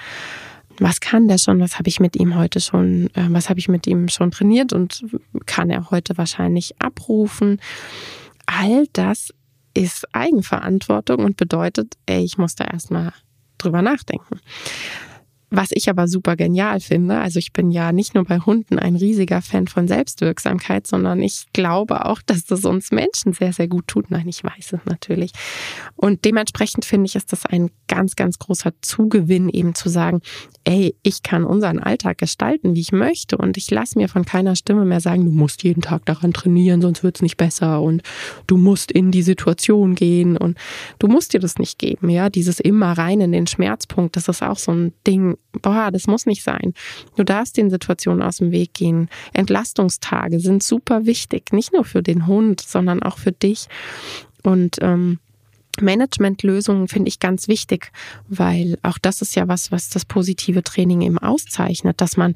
Was 0.80 1.02
kann 1.02 1.28
der 1.28 1.38
schon? 1.38 1.60
Was 1.60 1.78
habe 1.78 1.90
ich 1.90 2.00
mit 2.00 2.16
ihm 2.16 2.36
heute 2.36 2.62
schon, 2.62 3.10
äh, 3.14 3.28
was 3.30 3.50
habe 3.50 3.60
ich 3.60 3.68
mit 3.68 3.86
ihm 3.86 4.08
schon 4.08 4.32
trainiert 4.32 4.72
und 4.72 5.04
kann 5.46 5.70
er 5.70 5.90
heute 5.92 6.18
wahrscheinlich 6.18 6.82
abrufen? 6.82 7.60
All 8.46 8.88
das 8.94 9.34
ist 9.74 10.08
Eigenverantwortung 10.14 11.24
und 11.24 11.38
bedeutet, 11.38 11.96
ey, 12.06 12.24
ich 12.24 12.38
muss 12.38 12.56
da 12.56 12.66
erstmal 12.66 13.14
drüber 13.58 13.82
nachdenken. 13.82 14.40
Was 15.52 15.70
ich 15.72 15.90
aber 15.90 16.08
super 16.08 16.36
genial 16.36 16.80
finde, 16.80 17.18
also 17.18 17.40
ich 17.40 17.54
bin 17.54 17.72
ja 17.72 17.92
nicht 17.92 18.14
nur 18.14 18.24
bei 18.24 18.40
Hunden 18.40 18.78
ein 18.78 18.96
riesiger 18.96 19.42
Fan 19.42 19.68
von 19.68 19.88
Selbstwirksamkeit, 19.88 20.86
sondern 20.86 21.22
ich 21.22 21.48
glaube 21.54 22.06
auch, 22.06 22.22
dass 22.22 22.46
das 22.46 22.66
uns 22.66 22.92
Menschen 22.92 23.34
sehr, 23.34 23.52
sehr 23.52 23.68
gut 23.68 23.88
tut. 23.88 24.12
Nein, 24.12 24.28
ich 24.28 24.44
weiß 24.44 24.74
es 24.74 24.86
natürlich. 24.86 25.32
Und 25.96 26.24
dementsprechend 26.24 26.86
finde 26.86 27.08
ich, 27.08 27.16
ist 27.16 27.32
das 27.32 27.48
ein 27.48 27.72
ganz, 27.88 28.16
ganz 28.16 28.38
großer 28.38 28.74
Zugewinn, 28.82 29.50
eben 29.50 29.74
zu 29.74 29.90
sagen, 29.90 30.22
ey, 30.66 30.96
ich 31.02 31.24
kann 31.24 31.44
unseren 31.44 31.80
Alltag 31.80 32.20
gestalten, 32.20 32.76
wie 32.76 32.82
ich 32.82 32.92
möchte 32.92 33.36
und 33.36 33.58
ich 33.58 33.72
lasse 33.72 33.98
mir 33.98 34.08
von 34.08 34.26
keiner 34.26 34.56
Stimme 34.56 34.86
mehr 34.86 35.02
sagen, 35.02 35.26
du 35.26 35.32
musst 35.32 35.64
jeden 35.64 35.82
Tag 35.82 36.06
daran 36.06 36.32
trainieren, 36.32 36.82
sonst 36.82 37.02
wird 37.02 37.16
es 37.16 37.22
nicht 37.24 37.38
besser 37.38 37.82
und 37.82 38.04
du 38.46 38.58
musst 38.58 38.92
in 38.92 39.10
die 39.10 39.24
Situation 39.24 39.96
gehen 39.96 40.38
und 40.38 40.60
du 41.00 41.08
musst 41.08 41.34
dir 41.34 41.40
das 41.40 41.58
nicht 41.58 41.80
geben, 41.80 42.10
ja, 42.10 42.30
dieses 42.30 42.60
immer 42.60 42.92
rein 42.92 43.20
in 43.20 43.32
den 43.32 43.48
Schmerzpunkt, 43.48 44.16
das 44.16 44.28
ist 44.28 44.44
auch 44.44 44.60
so 44.60 44.72
ein 44.72 44.94
Ding, 45.08 45.39
boah, 45.62 45.90
das 45.92 46.08
muss 46.08 46.26
nicht 46.26 46.44
sein. 46.44 46.74
Du 47.16 47.24
darfst 47.24 47.58
den 47.58 47.70
Situationen 47.70 48.22
aus 48.22 48.38
dem 48.38 48.52
Weg 48.52 48.74
gehen. 48.74 49.10
Entlastungstage 49.34 50.40
sind 50.40 50.64
super 50.64 51.06
wichtig, 51.06 51.52
nicht 51.52 51.74
nur 51.74 51.86
für 51.86 52.04
den 52.04 52.28
Hund, 52.28 52.62
sondern 52.62 53.04
auch 53.04 53.18
für 53.18 53.32
dich. 53.32 53.68
Und 54.44 54.78
ähm, 54.82 55.20
Managementlösungen 55.82 56.88
finde 56.88 57.10
ich 57.10 57.20
ganz 57.20 57.48
wichtig, 57.48 57.92
weil 58.28 58.78
auch 58.84 58.98
das 58.98 59.22
ist 59.22 59.36
ja 59.36 59.48
was, 59.48 59.72
was 59.72 59.90
das 59.90 60.06
positive 60.06 60.64
Training 60.64 61.02
eben 61.02 61.18
auszeichnet, 61.18 62.02
dass 62.02 62.18
man 62.18 62.36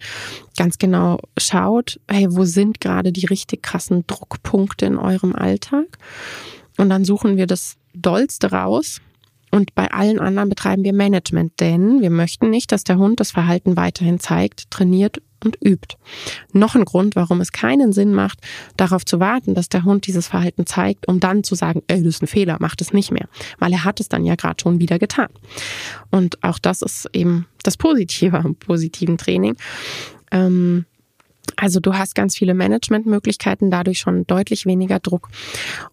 ganz 0.58 0.78
genau 0.78 1.20
schaut, 1.38 2.00
hey, 2.10 2.28
wo 2.30 2.46
sind 2.46 2.80
gerade 2.80 3.12
die 3.12 3.26
richtig 3.26 3.64
krassen 3.64 4.06
Druckpunkte 4.08 4.86
in 4.86 4.98
eurem 4.98 5.36
Alltag? 5.36 5.98
Und 6.78 6.90
dann 6.90 7.06
suchen 7.06 7.38
wir 7.38 7.48
das 7.48 7.76
Dollste 7.94 8.52
raus 8.52 9.02
und 9.54 9.76
bei 9.76 9.92
allen 9.92 10.18
anderen 10.18 10.50
betreiben 10.50 10.84
wir 10.84 10.94
Management, 10.94 11.60
denn 11.60 12.02
wir 12.02 12.10
möchten 12.10 12.50
nicht, 12.50 12.72
dass 12.72 12.84
der 12.84 12.98
Hund 12.98 13.20
das 13.20 13.30
Verhalten 13.30 13.78
weiterhin 13.78 14.20
zeigt, 14.20 14.72
trainiert 14.72 15.22
und 15.46 15.60
übt. 15.64 15.96
Noch 16.54 16.74
ein 16.74 16.86
Grund, 16.86 17.16
warum 17.16 17.40
es 17.40 17.52
keinen 17.52 17.94
Sinn 17.94 18.16
macht, 18.16 18.40
darauf 18.78 19.06
zu 19.06 19.20
warten, 19.20 19.54
dass 19.54 19.70
der 19.70 19.84
Hund 19.84 20.08
dieses 20.08 20.26
Verhalten 20.26 20.66
zeigt, 20.66 21.08
um 21.08 21.20
dann 21.20 21.44
zu 21.44 21.54
sagen, 21.54 21.84
ey, 21.86 22.02
das 22.02 22.16
ist 22.16 22.24
ein 22.24 22.28
Fehler, 22.28 22.58
macht 22.62 22.82
es 22.82 22.94
nicht 22.94 23.12
mehr. 23.12 23.28
Weil 23.60 23.74
er 23.74 23.84
hat 23.84 24.00
es 24.00 24.10
dann 24.10 24.26
ja 24.26 24.34
gerade 24.34 24.56
schon 24.60 24.80
wieder 24.80 24.98
getan. 24.98 25.30
Und 26.10 26.44
auch 26.44 26.58
das 26.58 26.82
ist 26.82 27.08
eben 27.14 27.46
das 27.62 27.78
Positive 27.78 28.40
am 28.40 28.56
positiven 28.56 29.20
Training. 29.20 29.56
Ähm, 30.32 30.86
also 31.58 31.80
du 31.80 31.94
hast 31.94 32.16
ganz 32.16 32.36
viele 32.36 32.56
Managementmöglichkeiten, 32.56 33.70
dadurch 33.70 34.00
schon 34.00 34.26
deutlich 34.26 34.66
weniger 34.66 34.98
Druck. 35.00 35.30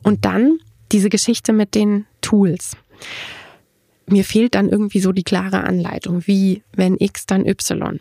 Und 0.03 0.25
dann 0.25 0.61
diese 0.93 1.11
Geschichte 1.11 1.53
mit 1.53 1.75
den 1.75 2.07
Tools 2.23 2.75
mir 4.11 4.25
fehlt 4.25 4.55
dann 4.55 4.69
irgendwie 4.69 5.01
so 5.01 5.13
die 5.13 5.23
klare 5.23 5.65
Anleitung, 5.65 6.27
wie 6.27 6.63
wenn 6.75 6.97
X 6.99 7.27
dann 7.27 7.47
Y. 7.47 8.01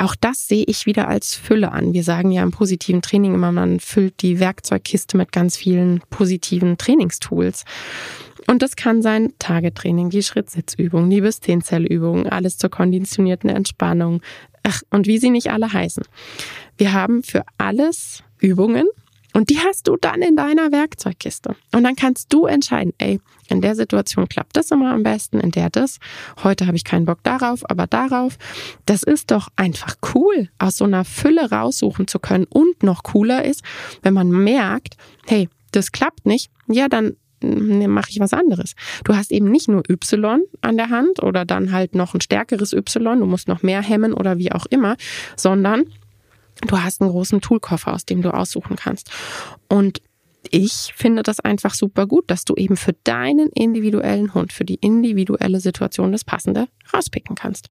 Auch 0.00 0.14
das 0.14 0.46
sehe 0.46 0.64
ich 0.66 0.86
wieder 0.86 1.08
als 1.08 1.34
Fülle 1.34 1.72
an. 1.72 1.92
Wir 1.92 2.04
sagen 2.04 2.30
ja 2.30 2.44
im 2.44 2.52
positiven 2.52 3.02
Training 3.02 3.34
immer, 3.34 3.50
man 3.50 3.80
füllt 3.80 4.22
die 4.22 4.38
Werkzeugkiste 4.38 5.16
mit 5.16 5.32
ganz 5.32 5.56
vielen 5.56 6.00
positiven 6.10 6.78
Trainingstools. 6.78 7.64
Und 8.46 8.62
das 8.62 8.76
kann 8.76 9.02
sein 9.02 9.34
Tagetraining, 9.40 10.08
die 10.08 10.22
Schrittsitzübung, 10.22 11.10
die 11.10 11.20
bis 11.20 11.40
10 11.40 11.62
Zellübungen, 11.62 12.28
alles 12.28 12.56
zur 12.58 12.70
konditionierten 12.70 13.50
Entspannung. 13.50 14.22
Ach, 14.62 14.82
und 14.90 15.06
wie 15.06 15.18
sie 15.18 15.30
nicht 15.30 15.50
alle 15.50 15.72
heißen. 15.72 16.04
Wir 16.78 16.92
haben 16.92 17.22
für 17.24 17.44
alles 17.58 18.22
Übungen, 18.38 18.86
und 19.34 19.50
die 19.50 19.58
hast 19.58 19.88
du 19.88 19.96
dann 19.96 20.22
in 20.22 20.36
deiner 20.36 20.72
Werkzeugkiste. 20.72 21.54
Und 21.72 21.84
dann 21.84 21.96
kannst 21.96 22.32
du 22.32 22.46
entscheiden, 22.46 22.92
ey, 22.98 23.20
in 23.48 23.60
der 23.60 23.74
Situation 23.74 24.28
klappt 24.28 24.56
das 24.56 24.70
immer 24.70 24.92
am 24.92 25.02
besten, 25.02 25.40
in 25.40 25.50
der 25.50 25.70
das. 25.70 25.98
Heute 26.42 26.66
habe 26.66 26.76
ich 26.76 26.84
keinen 26.84 27.06
Bock 27.06 27.22
darauf, 27.22 27.68
aber 27.68 27.86
darauf. 27.86 28.38
Das 28.86 29.02
ist 29.02 29.30
doch 29.30 29.48
einfach 29.56 29.96
cool, 30.14 30.48
aus 30.58 30.76
so 30.76 30.84
einer 30.84 31.04
Fülle 31.04 31.50
raussuchen 31.50 32.08
zu 32.08 32.18
können. 32.18 32.46
Und 32.48 32.82
noch 32.82 33.02
cooler 33.02 33.44
ist, 33.44 33.62
wenn 34.02 34.14
man 34.14 34.30
merkt, 34.30 34.96
hey, 35.26 35.48
das 35.72 35.92
klappt 35.92 36.26
nicht, 36.26 36.50
ja, 36.66 36.88
dann 36.88 37.16
mm, 37.42 37.86
mache 37.86 38.10
ich 38.10 38.20
was 38.20 38.32
anderes. 38.32 38.74
Du 39.04 39.14
hast 39.14 39.30
eben 39.30 39.50
nicht 39.50 39.68
nur 39.68 39.82
Y 39.88 40.42
an 40.60 40.76
der 40.76 40.90
Hand 40.90 41.22
oder 41.22 41.44
dann 41.44 41.72
halt 41.72 41.94
noch 41.94 42.14
ein 42.14 42.20
stärkeres 42.20 42.72
Y, 42.72 43.20
du 43.20 43.26
musst 43.26 43.48
noch 43.48 43.62
mehr 43.62 43.82
hemmen 43.82 44.12
oder 44.12 44.38
wie 44.38 44.52
auch 44.52 44.66
immer, 44.66 44.96
sondern 45.36 45.84
Du 46.66 46.80
hast 46.80 47.00
einen 47.00 47.10
großen 47.10 47.40
Toolkoffer, 47.40 47.94
aus 47.94 48.04
dem 48.04 48.22
du 48.22 48.32
aussuchen 48.34 48.76
kannst. 48.76 49.10
Und 49.68 50.02
ich 50.50 50.92
finde 50.96 51.22
das 51.22 51.40
einfach 51.40 51.74
super 51.74 52.06
gut, 52.06 52.30
dass 52.30 52.44
du 52.44 52.54
eben 52.54 52.76
für 52.76 52.94
deinen 53.04 53.48
individuellen 53.50 54.34
Hund, 54.34 54.52
für 54.52 54.64
die 54.64 54.76
individuelle 54.76 55.60
Situation 55.60 56.12
das 56.12 56.24
Passende 56.24 56.68
rauspicken 56.92 57.36
kannst. 57.36 57.68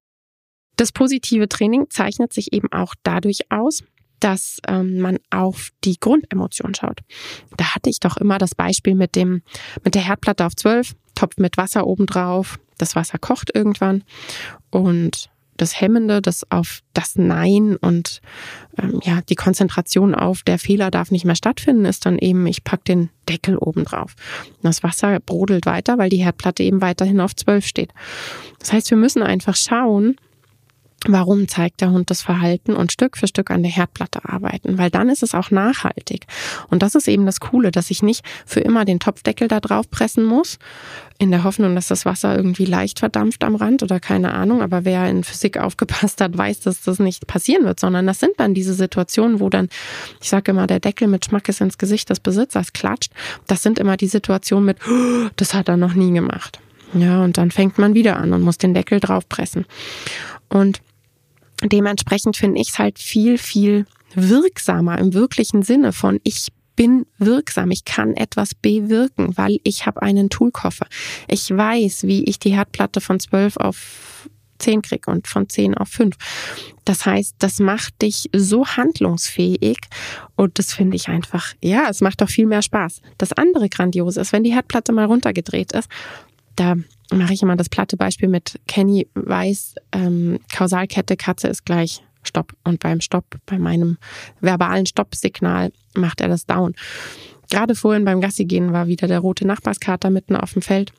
Das 0.76 0.92
positive 0.92 1.48
Training 1.48 1.86
zeichnet 1.90 2.32
sich 2.32 2.52
eben 2.52 2.72
auch 2.72 2.94
dadurch 3.02 3.50
aus, 3.50 3.82
dass 4.20 4.58
ähm, 4.66 5.00
man 5.00 5.18
auf 5.30 5.70
die 5.84 5.98
Grundemotion 5.98 6.74
schaut. 6.74 7.00
Da 7.56 7.74
hatte 7.74 7.90
ich 7.90 8.00
doch 8.00 8.16
immer 8.16 8.38
das 8.38 8.54
Beispiel 8.54 8.94
mit 8.94 9.16
dem 9.16 9.42
mit 9.84 9.94
der 9.94 10.02
Herdplatte 10.02 10.46
auf 10.46 10.56
12, 10.56 10.94
Topf 11.14 11.36
mit 11.38 11.56
Wasser 11.56 11.86
obendrauf, 11.86 12.58
das 12.78 12.96
Wasser 12.96 13.18
kocht 13.18 13.50
irgendwann 13.54 14.04
und 14.70 15.30
das 15.58 15.80
Hemmende, 15.80 16.22
das 16.22 16.50
auf 16.50 16.80
das 16.94 17.16
Nein 17.16 17.76
und 17.76 18.20
ähm, 18.78 19.00
ja, 19.04 19.20
die 19.28 19.34
Konzentration 19.34 20.14
auf 20.14 20.42
der 20.42 20.58
Fehler 20.58 20.90
darf 20.90 21.10
nicht 21.10 21.24
mehr 21.24 21.34
stattfinden, 21.34 21.84
ist 21.84 22.06
dann 22.06 22.18
eben, 22.18 22.46
ich 22.46 22.64
pack 22.64 22.84
den 22.84 23.10
Deckel 23.28 23.58
oben 23.58 23.84
drauf. 23.84 24.14
Das 24.62 24.82
Wasser 24.82 25.20
brodelt 25.20 25.66
weiter, 25.66 25.98
weil 25.98 26.08
die 26.08 26.24
Herdplatte 26.24 26.62
eben 26.62 26.80
weiterhin 26.80 27.20
auf 27.20 27.36
12 27.36 27.66
steht. 27.66 27.92
Das 28.58 28.72
heißt, 28.72 28.90
wir 28.90 28.96
müssen 28.96 29.22
einfach 29.22 29.56
schauen, 29.56 30.16
Warum 31.06 31.46
zeigt 31.46 31.80
der 31.80 31.92
Hund 31.92 32.10
das 32.10 32.22
Verhalten 32.22 32.74
und 32.74 32.90
Stück 32.90 33.16
für 33.16 33.28
Stück 33.28 33.52
an 33.52 33.62
der 33.62 33.70
Herdplatte 33.70 34.20
arbeiten? 34.24 34.78
Weil 34.78 34.90
dann 34.90 35.08
ist 35.08 35.22
es 35.22 35.32
auch 35.32 35.52
nachhaltig. 35.52 36.26
Und 36.70 36.82
das 36.82 36.96
ist 36.96 37.06
eben 37.06 37.24
das 37.24 37.38
Coole, 37.38 37.70
dass 37.70 37.90
ich 37.90 38.02
nicht 38.02 38.24
für 38.44 38.58
immer 38.58 38.84
den 38.84 38.98
Topfdeckel 38.98 39.46
da 39.46 39.60
drauf 39.60 39.88
pressen 39.88 40.24
muss, 40.24 40.58
in 41.18 41.30
der 41.30 41.44
Hoffnung, 41.44 41.76
dass 41.76 41.86
das 41.86 42.04
Wasser 42.04 42.36
irgendwie 42.36 42.64
leicht 42.64 42.98
verdampft 42.98 43.44
am 43.44 43.54
Rand 43.54 43.84
oder 43.84 44.00
keine 44.00 44.32
Ahnung. 44.32 44.60
Aber 44.60 44.84
wer 44.84 45.08
in 45.08 45.22
Physik 45.22 45.56
aufgepasst 45.60 46.20
hat, 46.20 46.36
weiß, 46.36 46.60
dass 46.60 46.82
das 46.82 46.98
nicht 46.98 47.28
passieren 47.28 47.64
wird, 47.64 47.78
sondern 47.78 48.06
das 48.06 48.18
sind 48.18 48.32
dann 48.38 48.52
diese 48.52 48.74
Situationen, 48.74 49.38
wo 49.38 49.48
dann, 49.48 49.68
ich 50.20 50.28
sage 50.28 50.50
immer, 50.50 50.66
der 50.66 50.80
Deckel 50.80 51.06
mit 51.06 51.24
Schmackes 51.24 51.60
ins 51.60 51.78
Gesicht 51.78 52.10
des 52.10 52.18
Besitzers 52.18 52.72
klatscht. 52.72 53.12
Das 53.46 53.62
sind 53.62 53.78
immer 53.78 53.96
die 53.96 54.08
Situationen 54.08 54.66
mit, 54.66 54.78
das 55.36 55.54
hat 55.54 55.68
er 55.68 55.76
noch 55.76 55.94
nie 55.94 56.12
gemacht. 56.12 56.58
Ja, 56.94 57.22
und 57.22 57.38
dann 57.38 57.50
fängt 57.52 57.78
man 57.78 57.94
wieder 57.94 58.16
an 58.16 58.32
und 58.32 58.42
muss 58.42 58.58
den 58.58 58.74
Deckel 58.74 58.98
draufpressen. 58.98 59.66
Und 60.48 60.80
dementsprechend 61.62 62.36
finde 62.36 62.60
ich 62.60 62.70
es 62.70 62.78
halt 62.78 62.98
viel, 62.98 63.38
viel 63.38 63.86
wirksamer 64.14 64.98
im 64.98 65.14
wirklichen 65.14 65.62
Sinne 65.62 65.92
von 65.92 66.20
ich 66.24 66.48
bin 66.76 67.06
wirksam, 67.18 67.72
ich 67.72 67.84
kann 67.84 68.14
etwas 68.14 68.54
bewirken, 68.54 69.36
weil 69.36 69.58
ich 69.64 69.84
habe 69.84 70.00
einen 70.00 70.30
Toolkoffer. 70.30 70.86
Ich 71.26 71.50
weiß, 71.50 72.04
wie 72.04 72.22
ich 72.24 72.38
die 72.38 72.54
Herdplatte 72.54 73.00
von 73.00 73.18
12 73.18 73.56
auf 73.56 74.28
10 74.58 74.82
kriege 74.82 75.10
und 75.10 75.26
von 75.26 75.48
10 75.48 75.76
auf 75.76 75.88
5. 75.88 76.14
Das 76.84 77.04
heißt, 77.04 77.34
das 77.40 77.58
macht 77.58 78.00
dich 78.00 78.30
so 78.32 78.64
handlungsfähig 78.64 79.78
und 80.36 80.58
das 80.60 80.72
finde 80.72 80.96
ich 80.96 81.08
einfach, 81.08 81.52
ja, 81.62 81.88
es 81.90 82.00
macht 82.00 82.20
doch 82.20 82.30
viel 82.30 82.46
mehr 82.46 82.62
Spaß. 82.62 83.00
Das 83.18 83.32
andere 83.32 83.68
Grandiose 83.68 84.20
ist, 84.20 84.32
wenn 84.32 84.44
die 84.44 84.54
Herdplatte 84.54 84.92
mal 84.92 85.06
runtergedreht 85.06 85.72
ist, 85.72 85.88
da 86.54 86.76
mache 87.12 87.32
ich 87.32 87.42
immer 87.42 87.56
das 87.56 87.68
platte 87.68 87.96
Beispiel 87.96 88.28
mit 88.28 88.60
Kenny 88.66 89.08
weiß, 89.14 89.76
ähm, 89.92 90.38
Kausalkette 90.52 91.16
Katze 91.16 91.48
ist 91.48 91.64
gleich 91.64 92.02
Stopp. 92.22 92.52
Und 92.64 92.80
beim 92.80 93.00
Stopp, 93.00 93.24
bei 93.46 93.58
meinem 93.58 93.98
verbalen 94.40 94.86
Stoppsignal 94.86 95.72
macht 95.94 96.20
er 96.20 96.28
das 96.28 96.46
down. 96.46 96.74
Gerade 97.50 97.74
vorhin 97.74 98.04
beim 98.04 98.20
Gassi 98.20 98.44
gehen 98.44 98.72
war 98.72 98.86
wieder 98.88 99.08
der 99.08 99.20
rote 99.20 99.46
Nachbarskater 99.46 100.10
mitten 100.10 100.36
auf 100.36 100.52
dem 100.52 100.62
Feld. 100.62 100.92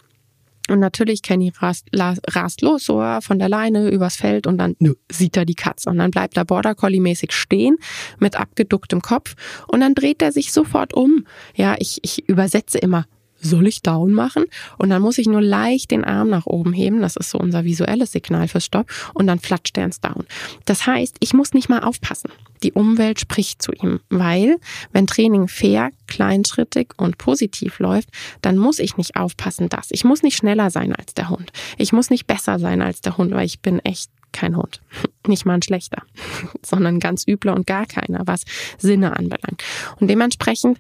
Und 0.69 0.79
natürlich 0.79 1.23
Kenny 1.23 1.51
rast, 1.59 1.87
rast 1.95 2.61
los 2.61 2.85
so 2.85 3.03
von 3.21 3.39
der 3.39 3.49
Leine 3.49 3.89
übers 3.89 4.15
Feld 4.15 4.45
und 4.45 4.59
dann 4.59 4.75
nö, 4.79 4.93
sieht 5.11 5.35
er 5.35 5.45
die 5.45 5.55
Katze. 5.55 5.89
Und 5.89 5.97
dann 5.97 6.11
bleibt 6.11 6.37
er 6.37 6.45
Border 6.45 6.75
Collie 6.75 7.01
mäßig 7.01 7.31
stehen 7.31 7.77
mit 8.19 8.35
abgeducktem 8.35 9.01
Kopf 9.01 9.35
und 9.67 9.81
dann 9.81 9.95
dreht 9.95 10.21
er 10.21 10.31
sich 10.31 10.51
sofort 10.51 10.93
um. 10.93 11.25
Ja, 11.55 11.75
ich, 11.79 11.99
ich 12.03 12.27
übersetze 12.29 12.77
immer 12.77 13.05
soll 13.41 13.67
ich 13.67 13.81
down 13.81 14.13
machen? 14.13 14.45
Und 14.77 14.89
dann 14.89 15.01
muss 15.01 15.17
ich 15.17 15.27
nur 15.27 15.41
leicht 15.41 15.91
den 15.91 16.03
Arm 16.03 16.29
nach 16.29 16.45
oben 16.45 16.73
heben. 16.73 17.01
Das 17.01 17.15
ist 17.15 17.29
so 17.29 17.37
unser 17.37 17.63
visuelles 17.63 18.11
Signal 18.11 18.47
fürs 18.47 18.65
Stopp. 18.65 18.89
Und 19.13 19.27
dann 19.27 19.39
flatscht 19.39 19.77
er 19.77 19.85
ins 19.85 20.01
Down. 20.01 20.25
Das 20.65 20.85
heißt, 20.85 21.17
ich 21.19 21.33
muss 21.33 21.53
nicht 21.53 21.69
mal 21.69 21.83
aufpassen. 21.83 22.31
Die 22.63 22.73
Umwelt 22.73 23.19
spricht 23.19 23.61
zu 23.61 23.71
ihm, 23.71 24.01
weil 24.09 24.57
wenn 24.91 25.07
Training 25.07 25.47
fair, 25.47 25.91
kleinschrittig 26.07 26.89
und 26.97 27.17
positiv 27.17 27.79
läuft, 27.79 28.09
dann 28.41 28.57
muss 28.57 28.79
ich 28.79 28.97
nicht 28.97 29.15
aufpassen, 29.15 29.69
dass. 29.69 29.91
Ich 29.91 30.03
muss 30.03 30.23
nicht 30.23 30.35
schneller 30.35 30.69
sein 30.69 30.93
als 30.93 31.13
der 31.13 31.29
Hund. 31.29 31.51
Ich 31.77 31.93
muss 31.93 32.09
nicht 32.09 32.27
besser 32.27 32.59
sein 32.59 32.81
als 32.81 33.01
der 33.01 33.17
Hund, 33.17 33.31
weil 33.31 33.45
ich 33.45 33.61
bin 33.61 33.79
echt 33.79 34.11
kein 34.31 34.55
Hund. 34.55 34.81
Nicht 35.27 35.45
mal 35.45 35.55
ein 35.55 35.61
schlechter, 35.61 36.03
sondern 36.63 36.99
ganz 36.99 37.27
übler 37.27 37.55
und 37.55 37.67
gar 37.67 37.85
keiner, 37.85 38.21
was 38.25 38.43
Sinne 38.77 39.15
anbelangt. 39.17 39.63
Und 39.99 40.07
dementsprechend 40.07 40.79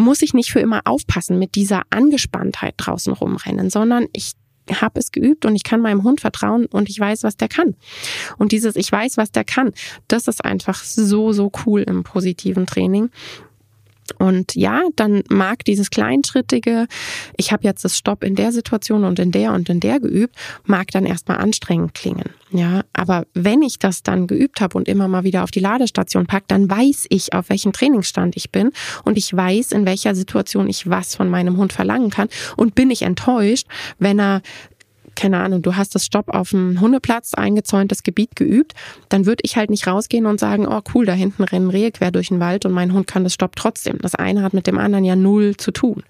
muss 0.00 0.22
ich 0.22 0.34
nicht 0.34 0.50
für 0.50 0.60
immer 0.60 0.82
aufpassen 0.84 1.38
mit 1.38 1.54
dieser 1.54 1.82
Angespanntheit 1.90 2.74
draußen 2.76 3.12
rumrennen, 3.12 3.70
sondern 3.70 4.06
ich 4.12 4.32
habe 4.72 5.00
es 5.00 5.10
geübt 5.10 5.44
und 5.46 5.56
ich 5.56 5.64
kann 5.64 5.80
meinem 5.80 6.04
Hund 6.04 6.20
vertrauen 6.20 6.66
und 6.66 6.88
ich 6.88 6.98
weiß, 6.98 7.24
was 7.24 7.36
der 7.36 7.48
kann. 7.48 7.74
Und 8.38 8.52
dieses 8.52 8.76
Ich 8.76 8.90
weiß, 8.90 9.16
was 9.16 9.32
der 9.32 9.44
kann, 9.44 9.72
das 10.08 10.28
ist 10.28 10.44
einfach 10.44 10.82
so, 10.84 11.32
so 11.32 11.50
cool 11.66 11.82
im 11.82 12.04
positiven 12.04 12.66
Training. 12.66 13.10
Und 14.18 14.54
ja, 14.54 14.82
dann 14.96 15.22
mag 15.28 15.64
dieses 15.64 15.90
kleinschrittige, 15.90 16.86
ich 17.36 17.52
habe 17.52 17.64
jetzt 17.64 17.84
das 17.84 17.96
Stopp 17.96 18.24
in 18.24 18.34
der 18.34 18.52
Situation 18.52 19.04
und 19.04 19.18
in 19.18 19.32
der 19.32 19.52
und 19.52 19.68
in 19.68 19.80
der 19.80 20.00
geübt, 20.00 20.36
mag 20.64 20.88
dann 20.88 21.06
erstmal 21.06 21.38
anstrengend 21.38 21.94
klingen. 21.94 22.30
Ja, 22.52 22.82
aber 22.92 23.26
wenn 23.34 23.62
ich 23.62 23.78
das 23.78 24.02
dann 24.02 24.26
geübt 24.26 24.60
habe 24.60 24.76
und 24.76 24.88
immer 24.88 25.06
mal 25.06 25.22
wieder 25.22 25.44
auf 25.44 25.52
die 25.52 25.60
Ladestation 25.60 26.26
pack, 26.26 26.48
dann 26.48 26.68
weiß 26.68 27.06
ich, 27.08 27.32
auf 27.32 27.48
welchem 27.48 27.72
Trainingsstand 27.72 28.36
ich 28.36 28.50
bin 28.50 28.72
und 29.04 29.16
ich 29.16 29.34
weiß, 29.34 29.72
in 29.72 29.86
welcher 29.86 30.14
Situation 30.14 30.68
ich 30.68 30.90
was 30.90 31.14
von 31.14 31.28
meinem 31.28 31.56
Hund 31.56 31.72
verlangen 31.72 32.10
kann 32.10 32.28
und 32.56 32.74
bin 32.74 32.90
ich 32.90 33.02
enttäuscht, 33.02 33.68
wenn 33.98 34.18
er 34.18 34.42
keine 35.20 35.38
Ahnung, 35.38 35.60
du 35.60 35.76
hast 35.76 35.94
das 35.94 36.06
Stopp 36.06 36.30
auf 36.30 36.50
dem 36.50 36.80
Hundeplatz, 36.80 37.34
eingezäuntes 37.34 38.02
Gebiet 38.02 38.36
geübt, 38.36 38.72
dann 39.10 39.26
würde 39.26 39.42
ich 39.44 39.56
halt 39.56 39.68
nicht 39.68 39.86
rausgehen 39.86 40.24
und 40.24 40.40
sagen, 40.40 40.66
oh 40.66 40.80
cool, 40.94 41.04
da 41.04 41.12
hinten 41.12 41.42
rennen 41.42 41.68
Rehe 41.68 41.92
quer 41.92 42.10
durch 42.10 42.28
den 42.28 42.40
Wald 42.40 42.64
und 42.64 42.72
mein 42.72 42.94
Hund 42.94 43.06
kann 43.06 43.24
das 43.24 43.34
Stopp 43.34 43.54
trotzdem. 43.54 43.98
Das 43.98 44.14
eine 44.14 44.42
hat 44.42 44.54
mit 44.54 44.66
dem 44.66 44.78
anderen 44.78 45.04
ja 45.04 45.16
null 45.16 45.56
zu 45.58 45.72
tun. 45.72 46.04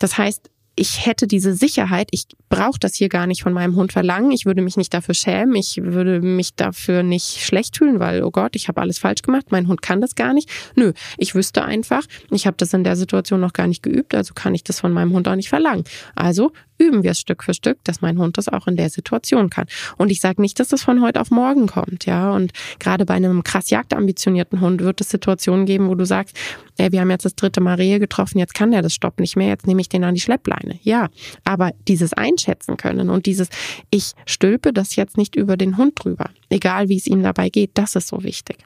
Das 0.00 0.18
heißt, 0.18 0.50
ich 0.74 1.04
hätte 1.04 1.26
diese 1.26 1.54
Sicherheit, 1.54 2.08
ich 2.10 2.24
brauche 2.48 2.78
das 2.80 2.94
hier 2.94 3.08
gar 3.08 3.26
nicht 3.26 3.42
von 3.42 3.52
meinem 3.52 3.76
Hund 3.76 3.92
verlangen, 3.92 4.32
ich 4.32 4.46
würde 4.46 4.62
mich 4.62 4.76
nicht 4.76 4.94
dafür 4.94 5.14
schämen, 5.14 5.54
ich 5.54 5.76
würde 5.82 6.20
mich 6.20 6.54
dafür 6.54 7.02
nicht 7.02 7.44
schlecht 7.44 7.76
fühlen, 7.76 8.00
weil, 8.00 8.24
oh 8.24 8.30
Gott, 8.30 8.56
ich 8.56 8.66
habe 8.66 8.80
alles 8.80 8.98
falsch 8.98 9.22
gemacht, 9.22 9.46
mein 9.50 9.68
Hund 9.68 9.82
kann 9.82 10.00
das 10.00 10.14
gar 10.14 10.32
nicht. 10.32 10.48
Nö, 10.74 10.92
ich 11.18 11.34
wüsste 11.34 11.64
einfach, 11.64 12.02
ich 12.30 12.46
habe 12.46 12.56
das 12.56 12.72
in 12.72 12.82
der 12.82 12.96
Situation 12.96 13.40
noch 13.40 13.52
gar 13.52 13.66
nicht 13.66 13.82
geübt, 13.82 14.14
also 14.14 14.34
kann 14.34 14.54
ich 14.54 14.64
das 14.64 14.80
von 14.80 14.92
meinem 14.92 15.12
Hund 15.12 15.28
auch 15.28 15.36
nicht 15.36 15.50
verlangen. 15.50 15.84
Also 16.14 16.52
üben 16.80 17.02
wir 17.02 17.12
es 17.12 17.20
Stück 17.20 17.44
für 17.44 17.54
Stück, 17.54 17.78
dass 17.84 18.00
mein 18.00 18.18
Hund 18.18 18.38
das 18.38 18.48
auch 18.48 18.66
in 18.66 18.76
der 18.76 18.88
Situation 18.88 19.50
kann. 19.50 19.66
Und 19.98 20.10
ich 20.10 20.20
sage 20.20 20.40
nicht, 20.40 20.58
dass 20.58 20.68
das 20.68 20.82
von 20.82 21.02
heute 21.02 21.20
auf 21.20 21.30
morgen 21.30 21.66
kommt, 21.66 22.06
ja. 22.06 22.32
Und 22.32 22.52
gerade 22.78 23.04
bei 23.04 23.14
einem 23.14 23.44
krass 23.44 23.70
jagdambitionierten 23.70 24.60
Hund 24.60 24.80
wird 24.80 25.00
es 25.00 25.10
Situationen 25.10 25.66
geben, 25.66 25.88
wo 25.88 25.94
du 25.94 26.06
sagst, 26.06 26.36
ey, 26.78 26.90
wir 26.90 27.00
haben 27.00 27.10
jetzt 27.10 27.24
das 27.24 27.36
dritte 27.36 27.60
Mal 27.60 27.74
Rehe 27.74 28.00
getroffen, 28.00 28.38
jetzt 28.38 28.54
kann 28.54 28.70
der 28.70 28.82
das 28.82 28.94
Stopp 28.94 29.20
nicht 29.20 29.36
mehr, 29.36 29.48
jetzt 29.48 29.66
nehme 29.66 29.80
ich 29.80 29.88
den 29.88 30.04
an 30.04 30.14
die 30.14 30.20
Schleppleine. 30.20 30.80
Ja, 30.82 31.08
aber 31.44 31.72
dieses 31.86 32.14
Einschätzen 32.14 32.76
können 32.76 33.10
und 33.10 33.26
dieses, 33.26 33.48
ich 33.90 34.12
stülpe 34.24 34.72
das 34.72 34.96
jetzt 34.96 35.18
nicht 35.18 35.36
über 35.36 35.56
den 35.56 35.76
Hund 35.76 35.92
drüber, 36.02 36.30
egal 36.48 36.88
wie 36.88 36.96
es 36.96 37.06
ihm 37.06 37.22
dabei 37.22 37.50
geht, 37.50 37.72
das 37.74 37.94
ist 37.94 38.08
so 38.08 38.22
wichtig 38.24 38.58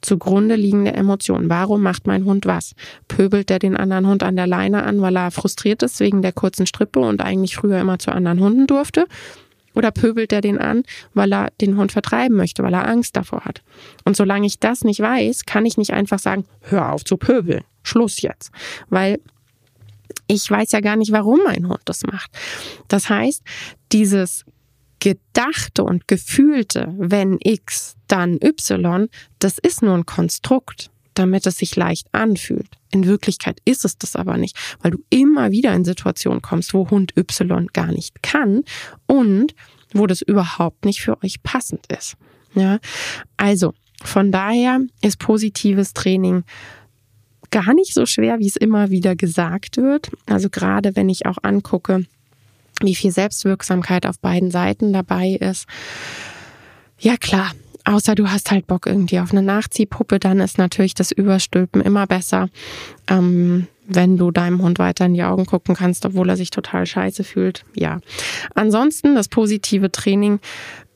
zugrunde 0.00 0.56
liegende 0.56 0.92
Emotion. 0.92 1.48
Warum 1.48 1.82
macht 1.82 2.06
mein 2.06 2.24
Hund 2.24 2.46
was? 2.46 2.74
Pöbelt 3.08 3.50
er 3.50 3.58
den 3.58 3.76
anderen 3.76 4.06
Hund 4.06 4.22
an 4.22 4.36
der 4.36 4.46
Leine 4.46 4.84
an, 4.84 5.00
weil 5.00 5.16
er 5.16 5.30
frustriert 5.30 5.82
ist 5.82 6.00
wegen 6.00 6.22
der 6.22 6.32
kurzen 6.32 6.66
Strippe 6.66 7.00
und 7.00 7.22
eigentlich 7.22 7.56
früher 7.56 7.80
immer 7.80 7.98
zu 7.98 8.12
anderen 8.12 8.40
Hunden 8.40 8.66
durfte? 8.66 9.06
Oder 9.74 9.90
pöbelt 9.90 10.32
er 10.32 10.40
den 10.40 10.58
an, 10.58 10.82
weil 11.14 11.32
er 11.32 11.50
den 11.60 11.76
Hund 11.76 11.92
vertreiben 11.92 12.36
möchte, 12.36 12.62
weil 12.62 12.74
er 12.74 12.88
Angst 12.88 13.16
davor 13.16 13.44
hat? 13.44 13.62
Und 14.04 14.16
solange 14.16 14.46
ich 14.46 14.58
das 14.58 14.82
nicht 14.82 15.00
weiß, 15.00 15.44
kann 15.46 15.66
ich 15.66 15.76
nicht 15.76 15.92
einfach 15.92 16.18
sagen, 16.18 16.44
hör 16.62 16.92
auf 16.92 17.04
zu 17.04 17.16
pöbeln. 17.16 17.62
Schluss 17.82 18.20
jetzt. 18.20 18.50
Weil 18.88 19.20
ich 20.26 20.50
weiß 20.50 20.72
ja 20.72 20.80
gar 20.80 20.96
nicht, 20.96 21.12
warum 21.12 21.40
mein 21.44 21.68
Hund 21.68 21.80
das 21.84 22.02
macht. 22.02 22.30
Das 22.88 23.08
heißt, 23.08 23.42
dieses 23.92 24.44
Gedachte 25.00 25.84
und 25.84 26.08
Gefühlte, 26.08 26.94
wenn 26.98 27.38
X, 27.40 27.96
dann 28.06 28.38
Y, 28.42 29.08
das 29.38 29.58
ist 29.58 29.82
nur 29.82 29.94
ein 29.94 30.06
Konstrukt, 30.06 30.90
damit 31.14 31.46
es 31.46 31.58
sich 31.58 31.76
leicht 31.76 32.08
anfühlt. 32.12 32.68
In 32.90 33.06
Wirklichkeit 33.06 33.60
ist 33.64 33.84
es 33.84 33.98
das 33.98 34.16
aber 34.16 34.36
nicht, 34.36 34.56
weil 34.80 34.92
du 34.92 34.98
immer 35.10 35.50
wieder 35.50 35.74
in 35.74 35.84
Situationen 35.84 36.42
kommst, 36.42 36.74
wo 36.74 36.90
Hund 36.90 37.16
Y 37.16 37.66
gar 37.72 37.92
nicht 37.92 38.22
kann 38.22 38.62
und 39.06 39.54
wo 39.92 40.06
das 40.06 40.22
überhaupt 40.22 40.84
nicht 40.84 41.00
für 41.00 41.22
euch 41.22 41.42
passend 41.42 41.86
ist. 41.92 42.16
Ja, 42.54 42.78
also 43.36 43.74
von 44.02 44.32
daher 44.32 44.80
ist 45.02 45.18
positives 45.18 45.92
Training 45.92 46.44
gar 47.50 47.74
nicht 47.74 47.94
so 47.94 48.06
schwer, 48.06 48.38
wie 48.38 48.46
es 48.46 48.56
immer 48.56 48.90
wieder 48.90 49.16
gesagt 49.16 49.76
wird. 49.76 50.10
Also 50.26 50.50
gerade 50.50 50.96
wenn 50.96 51.08
ich 51.08 51.26
auch 51.26 51.38
angucke, 51.42 52.06
wie 52.82 52.94
viel 52.94 53.10
Selbstwirksamkeit 53.10 54.06
auf 54.06 54.18
beiden 54.18 54.50
Seiten 54.50 54.92
dabei 54.92 55.38
ist. 55.40 55.66
Ja 56.98 57.16
klar, 57.16 57.52
außer 57.84 58.14
du 58.14 58.30
hast 58.30 58.50
halt 58.50 58.66
Bock 58.66 58.86
irgendwie 58.86 59.20
auf 59.20 59.32
eine 59.32 59.42
Nachziehpuppe, 59.42 60.18
dann 60.18 60.40
ist 60.40 60.58
natürlich 60.58 60.94
das 60.94 61.12
Überstülpen 61.12 61.80
immer 61.80 62.06
besser, 62.06 62.48
ähm, 63.08 63.66
wenn 63.86 64.18
du 64.18 64.30
deinem 64.30 64.60
Hund 64.60 64.78
weiter 64.78 65.06
in 65.06 65.14
die 65.14 65.22
Augen 65.22 65.46
gucken 65.46 65.74
kannst, 65.74 66.04
obwohl 66.04 66.28
er 66.28 66.36
sich 66.36 66.50
total 66.50 66.84
scheiße 66.84 67.24
fühlt. 67.24 67.64
Ja. 67.74 68.00
Ansonsten 68.54 69.14
das 69.14 69.28
positive 69.28 69.90
Training 69.90 70.40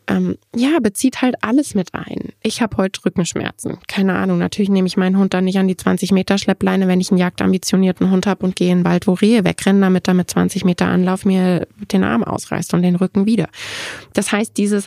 ähm, 0.08 0.36
ja, 0.54 0.78
bezieht 0.80 1.22
halt 1.22 1.36
alles 1.42 1.74
mit 1.74 1.94
ein. 1.94 2.32
Ich 2.42 2.60
habe 2.60 2.76
heute 2.76 3.04
Rückenschmerzen. 3.04 3.78
Keine 3.88 4.14
Ahnung, 4.14 4.38
natürlich 4.38 4.68
nehme 4.68 4.86
ich 4.86 4.96
meinen 4.96 5.16
Hund 5.16 5.34
dann 5.34 5.44
nicht 5.44 5.58
an 5.58 5.68
die 5.68 5.76
20 5.76 6.12
Meter 6.12 6.38
Schleppleine, 6.38 6.88
wenn 6.88 7.00
ich 7.00 7.10
einen 7.10 7.18
jagdambitionierten 7.18 8.10
Hund 8.10 8.26
habe 8.26 8.44
und 8.44 8.56
gehe 8.56 8.72
in 8.72 8.78
den 8.78 8.84
Wald, 8.84 9.06
wo 9.06 9.12
Rehe 9.12 9.44
wegrennen, 9.44 9.82
damit 9.82 10.08
er 10.08 10.14
mit 10.14 10.30
20 10.30 10.64
Meter 10.64 10.86
Anlauf 10.86 11.24
mir 11.24 11.66
den 11.92 12.04
Arm 12.04 12.24
ausreißt 12.24 12.74
und 12.74 12.82
den 12.82 12.96
Rücken 12.96 13.26
wieder. 13.26 13.48
Das 14.12 14.32
heißt, 14.32 14.56
dieses 14.56 14.86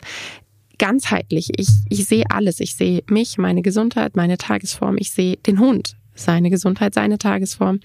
ganzheitlich. 0.78 1.50
Ich, 1.56 1.68
ich 1.88 2.06
sehe 2.06 2.24
alles. 2.28 2.60
Ich 2.60 2.76
sehe 2.76 3.02
mich, 3.08 3.38
meine 3.38 3.62
Gesundheit, 3.62 4.16
meine 4.16 4.38
Tagesform. 4.38 4.96
Ich 4.98 5.12
sehe 5.12 5.36
den 5.36 5.58
Hund, 5.58 5.96
seine 6.14 6.50
Gesundheit, 6.50 6.94
seine 6.94 7.18
Tagesform. 7.18 7.80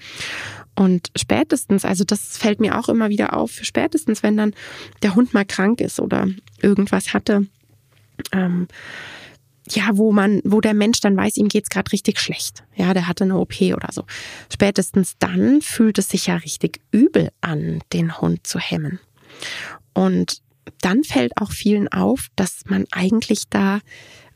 Und 0.76 1.12
spätestens, 1.18 1.86
also 1.86 2.04
das 2.04 2.38
fällt 2.38 2.60
mir 2.60 2.80
auch 2.80 2.90
immer 2.90 3.10
wieder 3.10 3.36
auf, 3.36 3.60
spätestens, 3.62 4.24
wenn 4.24 4.38
dann 4.38 4.54
der 5.04 5.16
Hund 5.16 5.34
mal 5.34 5.46
krank 5.46 5.82
ist 5.82 6.00
oder 6.00 6.28
irgendwas 6.62 7.14
hatte, 7.14 7.48
ähm, 8.32 8.68
ja, 9.70 9.90
wo 9.94 10.12
man, 10.12 10.42
wo 10.44 10.60
der 10.60 10.74
Mensch 10.74 11.02
dann 11.02 11.16
weiß, 11.16 11.38
ihm 11.38 11.48
geht's 11.48 11.70
gerade 11.70 11.92
richtig 11.92 12.20
schlecht. 12.20 12.64
Ja, 12.76 12.94
der 12.94 13.08
hatte 13.08 13.24
eine 13.24 13.38
OP 13.38 13.62
oder 13.62 13.90
so. 13.92 14.06
Spätestens 14.52 15.18
dann 15.20 15.62
fühlt 15.62 15.98
es 15.98 16.10
sich 16.10 16.28
ja 16.28 16.36
richtig 16.36 16.82
übel 16.92 17.30
an, 17.42 17.82
den 17.94 18.20
Hund 18.20 18.46
zu 18.46 18.60
hemmen. 18.60 19.00
Und 19.94 20.42
dann 20.82 21.04
fällt 21.04 21.34
auch 21.38 21.52
vielen 21.52 21.88
auf, 21.90 22.28
dass 22.36 22.66
man 22.66 22.86
eigentlich 22.92 23.50
da 23.50 23.80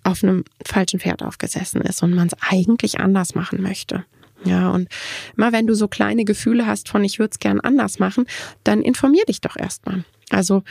auf 0.04 0.24
einem 0.24 0.43
falschen 0.63 1.00
Pferd 1.00 1.24
aufgesessen 1.24 1.82
ist 1.82 2.04
und 2.04 2.13
man 2.13 2.28
es 2.28 2.38
eigentlich 2.41 3.00
anders 3.00 3.34
machen 3.34 3.62
möchte. 3.62 4.06
Ja, 4.43 4.69
und 4.69 4.89
immer 5.38 5.52
wenn 5.52 5.67
du 5.67 5.74
so 5.74 5.88
kleine 5.88 6.26
Gefühle 6.26 6.67
hast 6.67 6.89
von 6.89 7.04
ich 7.04 7.19
würde 7.19 7.32
es 7.32 7.39
gern 7.39 7.60
anders 7.60 8.00
machen, 8.00 8.26
dann 8.63 8.82
informier 8.82 9.26
dich 9.26 9.41
doch 9.41 9.56
erstmal. 9.56 10.04
Also 10.30 10.63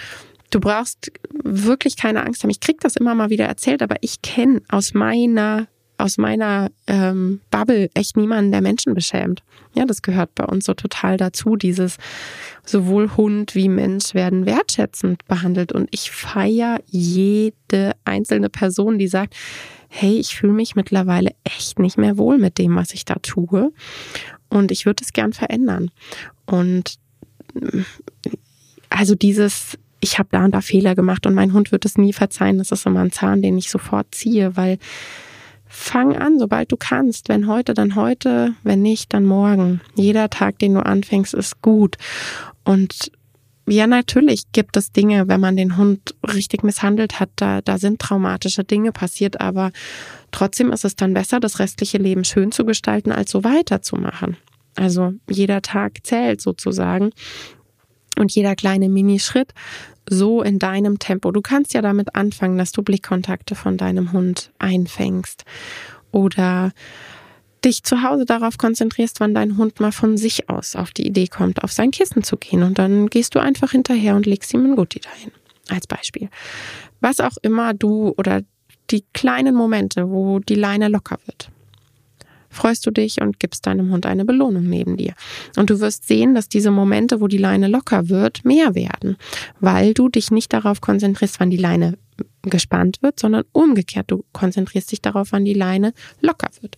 du 0.51 0.61
brauchst 0.61 1.13
wirklich 1.43 1.97
keine 1.97 2.25
Angst 2.25 2.43
haben. 2.43 2.51
Ich 2.51 2.61
krieg 2.61 2.81
das 2.81 2.97
immer 2.97 3.15
mal 3.15 3.31
wieder 3.31 3.47
erzählt, 3.47 3.83
aber 3.83 3.97
ich 4.01 4.23
kenne 4.23 4.63
aus 4.69 4.95
meiner 4.95 5.67
aus 5.97 6.19
meiner 6.19 6.71
ähm, 6.87 7.41
Bubble 7.51 7.89
echt 7.95 8.17
niemanden, 8.17 8.51
der 8.51 8.61
Menschen 8.61 8.95
beschämt. 8.95 9.43
Ja, 9.75 9.85
das 9.85 10.03
gehört 10.03 10.35
bei 10.35 10.45
uns 10.45 10.65
so 10.65 10.75
total 10.75 11.17
dazu. 11.17 11.57
Dieses 11.57 11.99
sowohl 12.65 13.17
Hund 13.17 13.55
wie 13.55 13.69
Mensch 13.69 14.15
werden 14.15 14.45
wertschätzend 14.45 15.25
behandelt. 15.27 15.73
Und 15.73 15.89
ich 15.93 16.11
feiere 16.11 16.79
jede 16.87 17.93
einzelne 18.05 18.49
Person, 18.49 18.99
die 18.99 19.09
sagt, 19.09 19.35
hey, 19.97 20.19
ich 20.19 20.35
fühle 20.35 20.53
mich 20.53 20.75
mittlerweile 20.75 21.31
echt 21.45 21.79
nicht 21.79 21.99
mehr 21.99 22.19
wohl 22.19 22.37
mit 22.37 22.59
dem, 22.59 22.75
was 22.75 22.93
ich 22.95 23.05
da 23.05 23.15
tue. 23.23 23.73
Und 24.49 24.73
ich 24.73 24.87
würde 24.87 25.05
es 25.05 25.13
gern 25.13 25.33
verändern. 25.33 25.93
Und 26.47 26.99
also 28.91 29.15
dieses, 29.15 29.79
ich 30.01 30.19
habe 30.19 30.31
da 30.33 30.45
und 30.45 30.53
da 30.53 30.63
Fehler 30.63 30.97
gemacht 30.97 31.27
und 31.27 31.35
mein 31.35 31.53
Hund 31.53 31.71
wird 31.71 31.85
es 31.85 31.97
nie 31.97 32.13
verzeihen. 32.13 32.59
Das 32.59 32.73
ist 32.73 32.87
immer 32.87 33.01
ein 33.01 33.13
Zahn, 33.13 33.41
den 33.41 33.57
ich 33.57 33.71
sofort 33.71 34.13
ziehe, 34.13 34.57
weil 34.57 34.79
fang 35.67 36.17
an, 36.17 36.41
sobald 36.41 36.73
du 36.73 36.77
kannst. 36.77 37.29
Wenn 37.29 37.47
heute, 37.47 37.73
dann 37.73 37.95
heute, 37.95 38.55
wenn 38.65 38.83
nicht, 38.83 39.15
dann 39.15 39.25
morgen. 39.25 39.81
Jeder 39.95 40.29
Tag, 40.29 40.59
den 40.59 40.75
du 40.75 40.85
anfängst, 40.85 41.35
ist 41.35 41.63
gut. 41.63 41.99
Und 42.65 43.13
ja, 43.67 43.87
natürlich 43.87 44.53
gibt 44.53 44.77
es 44.77 44.93
Dinge, 44.93 45.29
wenn 45.29 45.41
man 45.41 45.57
den 45.57 45.77
Hund 45.77 46.15
richtig 46.23 46.63
misshandelt 46.63 47.19
hat, 47.19 47.31
da, 47.37 47.63
da 47.63 47.79
sind 47.79 47.99
traumatische 47.99 48.65
Dinge 48.65 48.93
passiert, 48.93 49.41
aber 49.41 49.73
trotzdem 50.33 50.71
ist 50.71 50.85
es 50.85 50.97
dann 50.97 51.15
besser, 51.15 51.41
das 51.41 51.59
restliche 51.59 51.99
Leben 51.99 52.25
schön 52.25 52.53
zu 52.53 52.65
gestalten, 52.65 53.11
als 53.11 53.31
so 53.31 53.43
weiterzumachen. 53.43 54.37
Also 54.77 55.15
jeder 55.31 55.63
Tag 55.63 56.05
zählt 56.05 56.41
sozusagen 56.41 57.11
und 58.19 58.33
jeder 58.33 58.55
kleine 58.55 58.89
Minischritt 58.89 59.55
so 60.09 60.43
in 60.43 60.59
deinem 60.59 60.99
Tempo. 60.99 61.31
Du 61.33 61.41
kannst 61.41 61.73
ja 61.73 61.81
damit 61.81 62.15
anfangen, 62.15 62.59
dass 62.59 62.73
du 62.73 62.83
Blickkontakte 62.83 63.55
von 63.55 63.79
deinem 63.79 64.13
Hund 64.13 64.53
einfängst 64.59 65.45
oder 66.13 66.73
dich 67.65 67.83
zu 67.83 68.03
Hause 68.03 68.25
darauf 68.25 68.59
konzentrierst, 68.59 69.21
wann 69.21 69.35
dein 69.35 69.57
Hund 69.57 69.81
mal 69.81 69.93
von 69.93 70.17
sich 70.17 70.49
aus 70.49 70.77
auf 70.77 70.93
die 70.93 71.07
Idee 71.07 71.27
kommt, 71.27 71.63
auf 71.65 71.73
sein 71.73 71.91
Kissen 71.91 72.23
zu 72.23 72.37
gehen. 72.37 72.63
Und 72.63 72.79
dann 72.79 73.09
gehst 73.09 73.35
du 73.35 73.39
einfach 73.39 73.73
hinterher 73.73 74.17
und 74.17 74.27
legst 74.27 74.53
ihm 74.55 74.65
ein 74.65 74.77
Gutti 74.77 75.01
dahin. 75.01 75.31
Als 75.69 75.87
Beispiel. 75.87 76.29
Was 77.01 77.21
auch 77.21 77.37
immer 77.43 77.73
du 77.73 78.15
oder 78.19 78.43
die 78.91 79.05
kleinen 79.15 79.55
Momente, 79.55 80.11
wo 80.11 80.41
die 80.41 80.57
Leine 80.57 80.89
locker 80.89 81.19
wird 81.25 81.51
freust 82.55 82.87
du 82.87 82.91
dich 82.91 83.21
und 83.21 83.39
gibst 83.39 83.67
deinem 83.67 83.91
Hund 83.91 84.07
eine 84.07 84.25
Belohnung 84.25 84.65
neben 84.65 84.97
dir. 84.97 85.15
Und 85.57 85.71
du 85.71 85.81
wirst 85.81 86.07
sehen, 86.07 86.35
dass 86.35 86.49
diese 86.49 86.71
Momente, 86.71 87.21
wo 87.21 87.27
die 87.27 87.39
Leine 87.39 87.69
locker 87.69 88.09
wird, 88.09 88.45
mehr 88.45 88.75
werden, 88.75 89.17
weil 89.61 89.93
du 89.93 90.09
dich 90.09 90.31
nicht 90.31 90.53
darauf 90.53 90.81
konzentrierst, 90.81 91.41
wann 91.41 91.51
die 91.51 91.59
Leine 91.59 91.99
gespannt 92.51 92.99
wird, 93.03 93.19
sondern 93.19 93.45
umgekehrt. 93.53 94.11
Du 94.11 94.25
konzentrierst 94.33 94.93
dich 94.93 95.03
darauf, 95.03 95.33
wann 95.33 95.45
die 95.45 95.55
Leine 95.55 95.93
locker 96.21 96.49
wird. 96.61 96.77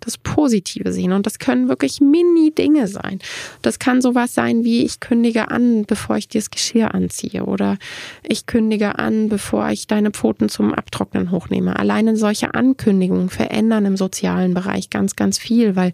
Das 0.00 0.18
Positive 0.18 0.92
sehen. 0.92 1.12
Und 1.12 1.26
das 1.26 1.38
können 1.38 1.68
wirklich 1.68 2.00
Mini-Dinge 2.00 2.88
sein. 2.88 3.18
Das 3.62 3.78
kann 3.78 4.00
sowas 4.00 4.34
sein 4.34 4.64
wie, 4.64 4.84
ich 4.84 5.00
kündige 5.00 5.50
an, 5.50 5.84
bevor 5.84 6.16
ich 6.16 6.28
dir 6.28 6.40
das 6.40 6.50
Geschirr 6.50 6.94
anziehe. 6.94 7.44
Oder 7.44 7.78
ich 8.22 8.46
kündige 8.46 8.98
an, 8.98 9.28
bevor 9.28 9.70
ich 9.70 9.86
deine 9.86 10.10
Pfoten 10.10 10.48
zum 10.48 10.74
Abtrocknen 10.74 11.30
hochnehme. 11.30 11.78
Alleine 11.78 12.16
solche 12.16 12.54
Ankündigungen 12.54 13.28
verändern 13.28 13.86
im 13.86 13.96
sozialen 13.96 14.54
Bereich 14.54 14.90
ganz, 14.90 15.16
ganz 15.16 15.38
viel, 15.38 15.76
weil 15.76 15.92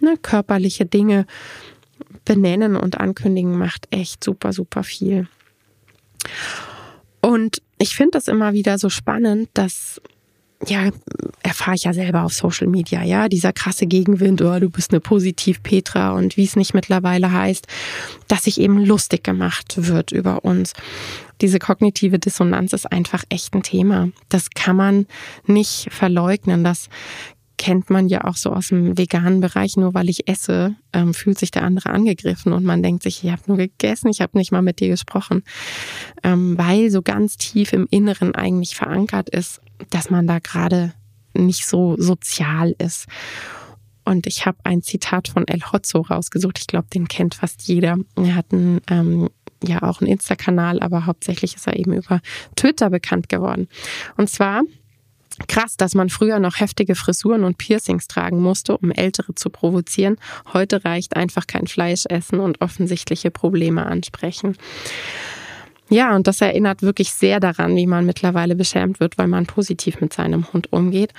ne, 0.00 0.16
körperliche 0.20 0.86
Dinge 0.86 1.26
benennen 2.24 2.76
und 2.76 2.98
ankündigen 2.98 3.56
macht 3.56 3.88
echt 3.90 4.24
super, 4.24 4.52
super 4.52 4.82
viel. 4.82 5.28
Und 7.20 7.62
ich 7.80 7.96
finde 7.96 8.12
das 8.12 8.28
immer 8.28 8.52
wieder 8.52 8.78
so 8.78 8.90
spannend, 8.90 9.48
dass 9.54 10.00
ja, 10.66 10.90
erfahre 11.42 11.74
ich 11.74 11.84
ja 11.84 11.94
selber 11.94 12.24
auf 12.24 12.34
Social 12.34 12.66
Media, 12.66 13.02
ja, 13.02 13.30
dieser 13.30 13.54
krasse 13.54 13.86
Gegenwind, 13.86 14.42
oh, 14.42 14.60
du 14.60 14.68
bist 14.68 14.90
eine 14.92 15.00
Positiv-Petra 15.00 16.12
und 16.12 16.36
wie 16.36 16.44
es 16.44 16.54
nicht 16.54 16.74
mittlerweile 16.74 17.32
heißt, 17.32 17.66
dass 18.28 18.44
sich 18.44 18.60
eben 18.60 18.84
lustig 18.84 19.24
gemacht 19.24 19.74
wird 19.76 20.12
über 20.12 20.44
uns. 20.44 20.74
Diese 21.40 21.58
kognitive 21.58 22.18
Dissonanz 22.18 22.74
ist 22.74 22.92
einfach 22.92 23.24
echt 23.30 23.54
ein 23.54 23.62
Thema. 23.62 24.10
Das 24.28 24.50
kann 24.50 24.76
man 24.76 25.06
nicht 25.46 25.88
verleugnen. 25.90 26.62
Das 26.62 26.90
kennt 27.60 27.90
man 27.90 28.08
ja 28.08 28.24
auch 28.24 28.36
so 28.36 28.54
aus 28.54 28.68
dem 28.68 28.96
veganen 28.96 29.42
Bereich, 29.42 29.76
nur 29.76 29.92
weil 29.92 30.08
ich 30.08 30.26
esse, 30.26 30.76
ähm, 30.94 31.12
fühlt 31.12 31.38
sich 31.38 31.50
der 31.50 31.62
andere 31.62 31.90
angegriffen 31.90 32.54
und 32.54 32.64
man 32.64 32.82
denkt 32.82 33.02
sich, 33.02 33.22
ich 33.22 33.30
habe 33.30 33.42
nur 33.48 33.58
gegessen, 33.58 34.08
ich 34.08 34.22
habe 34.22 34.38
nicht 34.38 34.50
mal 34.50 34.62
mit 34.62 34.80
dir 34.80 34.88
gesprochen, 34.88 35.42
ähm, 36.22 36.56
weil 36.56 36.90
so 36.90 37.02
ganz 37.02 37.36
tief 37.36 37.74
im 37.74 37.86
Inneren 37.90 38.34
eigentlich 38.34 38.76
verankert 38.76 39.28
ist, 39.28 39.60
dass 39.90 40.08
man 40.08 40.26
da 40.26 40.38
gerade 40.38 40.94
nicht 41.34 41.66
so 41.66 41.96
sozial 41.98 42.74
ist. 42.78 43.04
Und 44.06 44.26
ich 44.26 44.46
habe 44.46 44.56
ein 44.64 44.80
Zitat 44.80 45.28
von 45.28 45.46
El 45.46 45.60
Hotzo 45.60 46.00
rausgesucht. 46.00 46.60
Ich 46.60 46.66
glaube, 46.66 46.88
den 46.94 47.08
kennt 47.08 47.34
fast 47.34 47.68
jeder. 47.68 47.98
Er 48.16 48.36
hat 48.36 48.54
einen, 48.54 48.80
ähm, 48.88 49.28
ja 49.62 49.82
auch 49.82 50.00
einen 50.00 50.10
Insta-Kanal, 50.10 50.80
aber 50.80 51.04
hauptsächlich 51.04 51.56
ist 51.56 51.66
er 51.66 51.78
eben 51.78 51.92
über 51.92 52.22
Twitter 52.56 52.88
bekannt 52.88 53.28
geworden. 53.28 53.68
Und 54.16 54.30
zwar 54.30 54.62
Krass, 55.48 55.76
dass 55.76 55.94
man 55.94 56.10
früher 56.10 56.38
noch 56.38 56.60
heftige 56.60 56.94
Frisuren 56.94 57.44
und 57.44 57.58
Piercings 57.58 58.08
tragen 58.08 58.40
musste, 58.40 58.76
um 58.76 58.90
Ältere 58.90 59.34
zu 59.34 59.50
provozieren. 59.50 60.16
Heute 60.52 60.84
reicht 60.84 61.16
einfach 61.16 61.46
kein 61.46 61.66
Fleisch 61.66 62.04
essen 62.08 62.40
und 62.40 62.60
offensichtliche 62.60 63.30
Probleme 63.30 63.86
ansprechen. 63.86 64.56
Ja, 65.88 66.14
und 66.14 66.28
das 66.28 66.40
erinnert 66.40 66.82
wirklich 66.82 67.10
sehr 67.10 67.40
daran, 67.40 67.74
wie 67.74 67.86
man 67.86 68.06
mittlerweile 68.06 68.54
beschämt 68.54 69.00
wird, 69.00 69.18
weil 69.18 69.26
man 69.26 69.46
positiv 69.46 70.00
mit 70.00 70.12
seinem 70.12 70.50
Hund 70.52 70.72
umgeht. 70.72 71.12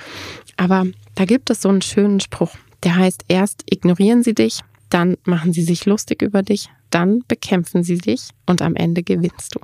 Aber 0.56 0.86
da 1.16 1.26
gibt 1.26 1.50
es 1.50 1.62
so 1.62 1.70
einen 1.70 1.82
schönen 1.82 2.22
Spruch, 2.22 2.56
der 2.84 2.96
heißt, 2.96 3.26
erst 3.28 3.64
ignorieren 3.70 4.24
sie 4.24 4.34
dich, 4.34 4.62
dann 4.90 5.18
machen 5.26 5.52
sie 5.52 5.64
sich 5.64 5.86
lustig 5.86 6.22
über 6.22 6.42
dich, 6.42 6.70
dann 6.90 7.20
bekämpfen 7.28 7.84
sie 7.84 7.98
dich 7.98 8.30
und 8.46 8.62
am 8.62 8.76
Ende 8.76 9.04
gewinnst 9.04 9.56
du. 9.56 9.60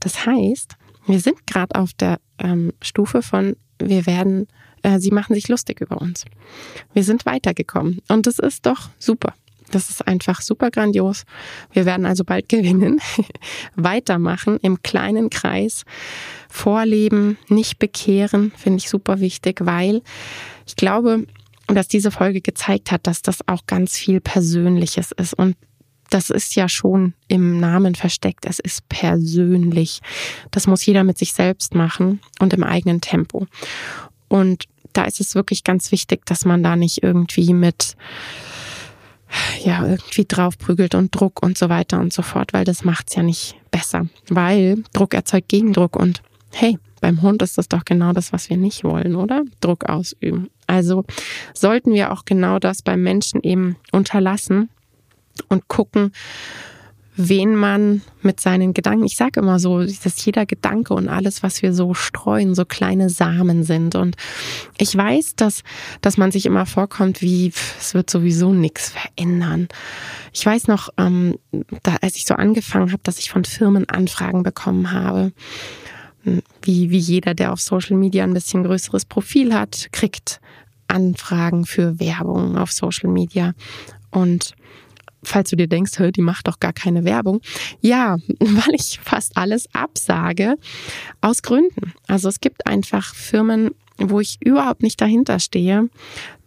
Das 0.00 0.26
heißt, 0.26 0.76
wir 1.06 1.20
sind 1.20 1.46
gerade 1.46 1.74
auf 1.76 1.92
der 1.92 2.20
ähm, 2.38 2.72
Stufe 2.82 3.22
von 3.22 3.56
wir 3.80 4.06
werden, 4.06 4.46
äh, 4.82 4.98
sie 4.98 5.10
machen 5.10 5.34
sich 5.34 5.48
lustig 5.48 5.80
über 5.80 6.00
uns. 6.00 6.24
Wir 6.92 7.04
sind 7.04 7.26
weitergekommen 7.26 8.00
und 8.08 8.26
das 8.26 8.38
ist 8.38 8.66
doch 8.66 8.90
super. 8.98 9.34
Das 9.70 9.88
ist 9.88 10.06
einfach 10.06 10.40
super 10.40 10.70
grandios. 10.70 11.24
Wir 11.72 11.86
werden 11.86 12.06
also 12.06 12.24
bald 12.24 12.48
gewinnen, 12.48 13.00
weitermachen 13.76 14.58
im 14.62 14.82
kleinen 14.82 15.30
Kreis, 15.30 15.84
vorleben, 16.48 17.38
nicht 17.48 17.78
bekehren, 17.78 18.52
finde 18.56 18.78
ich 18.78 18.90
super 18.90 19.20
wichtig, 19.20 19.60
weil 19.64 20.02
ich 20.66 20.76
glaube, 20.76 21.26
dass 21.68 21.88
diese 21.88 22.10
Folge 22.10 22.40
gezeigt 22.40 22.90
hat, 22.90 23.06
dass 23.06 23.22
das 23.22 23.46
auch 23.46 23.66
ganz 23.66 23.96
viel 23.96 24.20
Persönliches 24.20 25.12
ist 25.12 25.34
und 25.34 25.56
das 26.10 26.30
ist 26.30 26.56
ja 26.56 26.68
schon 26.68 27.14
im 27.28 27.60
Namen 27.60 27.94
versteckt. 27.94 28.44
Es 28.44 28.58
ist 28.58 28.88
persönlich. 28.88 30.00
Das 30.50 30.66
muss 30.66 30.84
jeder 30.84 31.04
mit 31.04 31.18
sich 31.18 31.32
selbst 31.32 31.74
machen 31.74 32.20
und 32.40 32.52
im 32.52 32.64
eigenen 32.64 33.00
Tempo. 33.00 33.46
Und 34.28 34.64
da 34.92 35.04
ist 35.04 35.20
es 35.20 35.34
wirklich 35.34 35.64
ganz 35.64 35.92
wichtig, 35.92 36.26
dass 36.26 36.44
man 36.44 36.62
da 36.62 36.76
nicht 36.76 37.02
irgendwie 37.02 37.54
mit 37.54 37.96
ja, 39.62 39.86
irgendwie 39.86 40.24
draufprügelt 40.26 40.96
und 40.96 41.14
Druck 41.14 41.42
und 41.42 41.56
so 41.56 41.68
weiter 41.68 42.00
und 42.00 42.12
so 42.12 42.22
fort, 42.22 42.52
weil 42.52 42.64
das 42.64 42.84
macht's 42.84 43.14
ja 43.14 43.22
nicht 43.22 43.54
besser. 43.70 44.06
Weil 44.28 44.82
Druck 44.92 45.14
erzeugt 45.14 45.48
Gegendruck 45.48 45.94
und 45.94 46.22
hey, 46.52 46.78
beim 47.00 47.22
Hund 47.22 47.40
ist 47.42 47.56
das 47.56 47.68
doch 47.68 47.84
genau 47.84 48.12
das, 48.12 48.32
was 48.32 48.50
wir 48.50 48.56
nicht 48.56 48.82
wollen, 48.82 49.14
oder? 49.14 49.44
Druck 49.60 49.84
ausüben. 49.88 50.50
Also 50.66 51.04
sollten 51.54 51.94
wir 51.94 52.12
auch 52.12 52.24
genau 52.24 52.58
das 52.58 52.82
beim 52.82 53.02
Menschen 53.02 53.40
eben 53.42 53.76
unterlassen 53.92 54.68
und 55.48 55.68
gucken, 55.68 56.12
wen 57.16 57.54
man 57.54 58.02
mit 58.22 58.40
seinen 58.40 58.72
Gedanken, 58.72 59.04
ich 59.04 59.16
sage 59.16 59.40
immer 59.40 59.58
so, 59.58 59.84
dass 59.84 60.24
jeder 60.24 60.46
Gedanke 60.46 60.94
und 60.94 61.08
alles, 61.08 61.42
was 61.42 61.60
wir 61.60 61.74
so 61.74 61.92
streuen, 61.92 62.54
so 62.54 62.64
kleine 62.64 63.10
Samen 63.10 63.62
sind. 63.64 63.94
Und 63.94 64.16
ich 64.78 64.96
weiß, 64.96 65.36
dass, 65.36 65.62
dass 66.00 66.16
man 66.16 66.30
sich 66.32 66.46
immer 66.46 66.66
vorkommt, 66.66 67.20
wie 67.20 67.52
es 67.78 67.94
wird 67.94 68.08
sowieso 68.08 68.52
nichts 68.52 68.90
verändern. 68.90 69.68
Ich 70.32 70.46
weiß 70.46 70.68
noch, 70.68 70.88
ähm, 70.96 71.38
da, 71.82 71.96
als 72.00 72.16
ich 72.16 72.24
so 72.24 72.34
angefangen 72.34 72.92
habe, 72.92 73.02
dass 73.02 73.18
ich 73.18 73.30
von 73.30 73.44
Firmen 73.44 73.88
Anfragen 73.88 74.42
bekommen 74.42 74.92
habe, 74.92 75.32
wie, 76.62 76.90
wie 76.90 76.98
jeder, 76.98 77.34
der 77.34 77.52
auf 77.52 77.60
Social 77.60 77.96
Media 77.96 78.24
ein 78.24 78.34
bisschen 78.34 78.62
größeres 78.64 79.04
Profil 79.04 79.54
hat, 79.54 79.88
kriegt 79.92 80.40
Anfragen 80.86 81.66
für 81.66 81.98
Werbung 82.00 82.56
auf 82.56 82.72
Social 82.72 83.10
Media. 83.10 83.54
Und 84.10 84.54
falls 85.22 85.50
du 85.50 85.56
dir 85.56 85.68
denkst, 85.68 85.92
die 86.14 86.22
macht 86.22 86.48
doch 86.48 86.60
gar 86.60 86.72
keine 86.72 87.04
Werbung. 87.04 87.40
Ja, 87.80 88.16
weil 88.40 88.74
ich 88.74 89.00
fast 89.02 89.36
alles 89.36 89.68
absage 89.74 90.56
aus 91.20 91.42
Gründen. 91.42 91.92
Also 92.06 92.28
es 92.28 92.40
gibt 92.40 92.66
einfach 92.66 93.14
Firmen, 93.14 93.70
wo 93.98 94.20
ich 94.20 94.38
überhaupt 94.42 94.82
nicht 94.82 95.00
dahinter 95.00 95.38
stehe, 95.38 95.88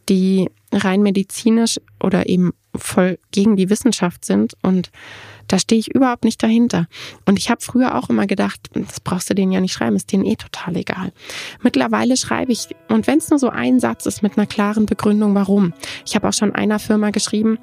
die 0.09 0.49
rein 0.71 1.01
medizinisch 1.01 1.79
oder 2.01 2.27
eben 2.27 2.51
voll 2.75 3.19
gegen 3.31 3.55
die 3.55 3.69
Wissenschaft 3.69 4.25
sind 4.25 4.55
und 4.63 4.91
da 5.47 5.59
stehe 5.59 5.79
ich 5.79 5.93
überhaupt 5.93 6.23
nicht 6.23 6.41
dahinter. 6.41 6.87
Und 7.25 7.37
ich 7.37 7.49
habe 7.49 7.61
früher 7.61 7.95
auch 7.95 8.09
immer 8.09 8.27
gedacht, 8.27 8.69
das 8.73 8.99
brauchst 8.99 9.29
du 9.29 9.35
denen 9.35 9.51
ja 9.51 9.61
nicht 9.61 9.73
schreiben, 9.73 9.95
ist 9.95 10.11
denen 10.11 10.25
eh 10.25 10.35
total 10.35 10.77
egal. 10.77 11.11
Mittlerweile 11.61 12.17
schreibe 12.17 12.51
ich, 12.51 12.69
und 12.87 13.07
wenn 13.07 13.17
es 13.17 13.29
nur 13.29 13.39
so 13.39 13.49
ein 13.49 13.79
Satz 13.79 14.05
ist 14.05 14.23
mit 14.23 14.37
einer 14.37 14.47
klaren 14.47 14.85
Begründung, 14.85 15.35
warum. 15.35 15.73
Ich 16.05 16.15
habe 16.15 16.27
auch 16.27 16.33
schon 16.33 16.55
einer 16.55 16.79
Firma 16.79 17.09
geschrieben, 17.11 17.59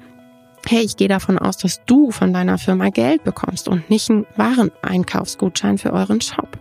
hey, 0.67 0.83
ich 0.83 0.97
gehe 0.97 1.07
davon 1.07 1.37
aus, 1.37 1.57
dass 1.57 1.83
du 1.85 2.11
von 2.11 2.33
deiner 2.33 2.57
Firma 2.57 2.89
Geld 2.89 3.23
bekommst 3.23 3.67
und 3.67 3.89
nicht 3.89 4.09
einen 4.09 4.25
Wareneinkaufsgutschein 4.35 5.77
für 5.77 5.93
euren 5.93 6.21
Shop. 6.21 6.57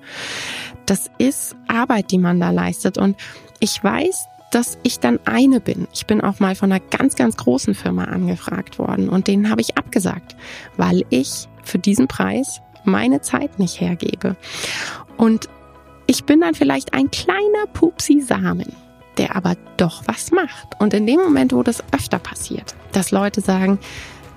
Das 0.86 1.10
ist 1.18 1.56
Arbeit, 1.68 2.10
die 2.10 2.18
man 2.18 2.40
da 2.40 2.50
leistet. 2.50 2.98
Und 2.98 3.16
ich 3.60 3.82
weiß, 3.82 4.26
dass 4.50 4.78
ich 4.82 4.98
dann 4.98 5.20
eine 5.24 5.60
bin. 5.60 5.86
Ich 5.92 6.06
bin 6.06 6.20
auch 6.20 6.40
mal 6.40 6.54
von 6.54 6.72
einer 6.72 6.80
ganz, 6.80 7.14
ganz 7.14 7.36
großen 7.36 7.74
Firma 7.74 8.04
angefragt 8.04 8.78
worden 8.78 9.08
und 9.08 9.28
denen 9.28 9.48
habe 9.50 9.60
ich 9.60 9.78
abgesagt, 9.78 10.36
weil 10.76 11.04
ich 11.10 11.48
für 11.62 11.78
diesen 11.78 12.08
Preis 12.08 12.60
meine 12.84 13.20
Zeit 13.20 13.58
nicht 13.58 13.80
hergebe. 13.80 14.36
Und 15.16 15.48
ich 16.06 16.24
bin 16.24 16.40
dann 16.40 16.54
vielleicht 16.54 16.94
ein 16.94 17.10
kleiner 17.10 17.66
Pupsi 17.72 18.20
Samen 18.20 18.74
der 19.18 19.36
aber 19.36 19.56
doch 19.76 20.02
was 20.06 20.30
macht. 20.30 20.68
Und 20.78 20.94
in 20.94 21.06
dem 21.06 21.20
Moment, 21.20 21.52
wo 21.52 21.62
das 21.62 21.82
öfter 21.92 22.18
passiert, 22.18 22.74
dass 22.92 23.10
Leute 23.10 23.40
sagen, 23.40 23.78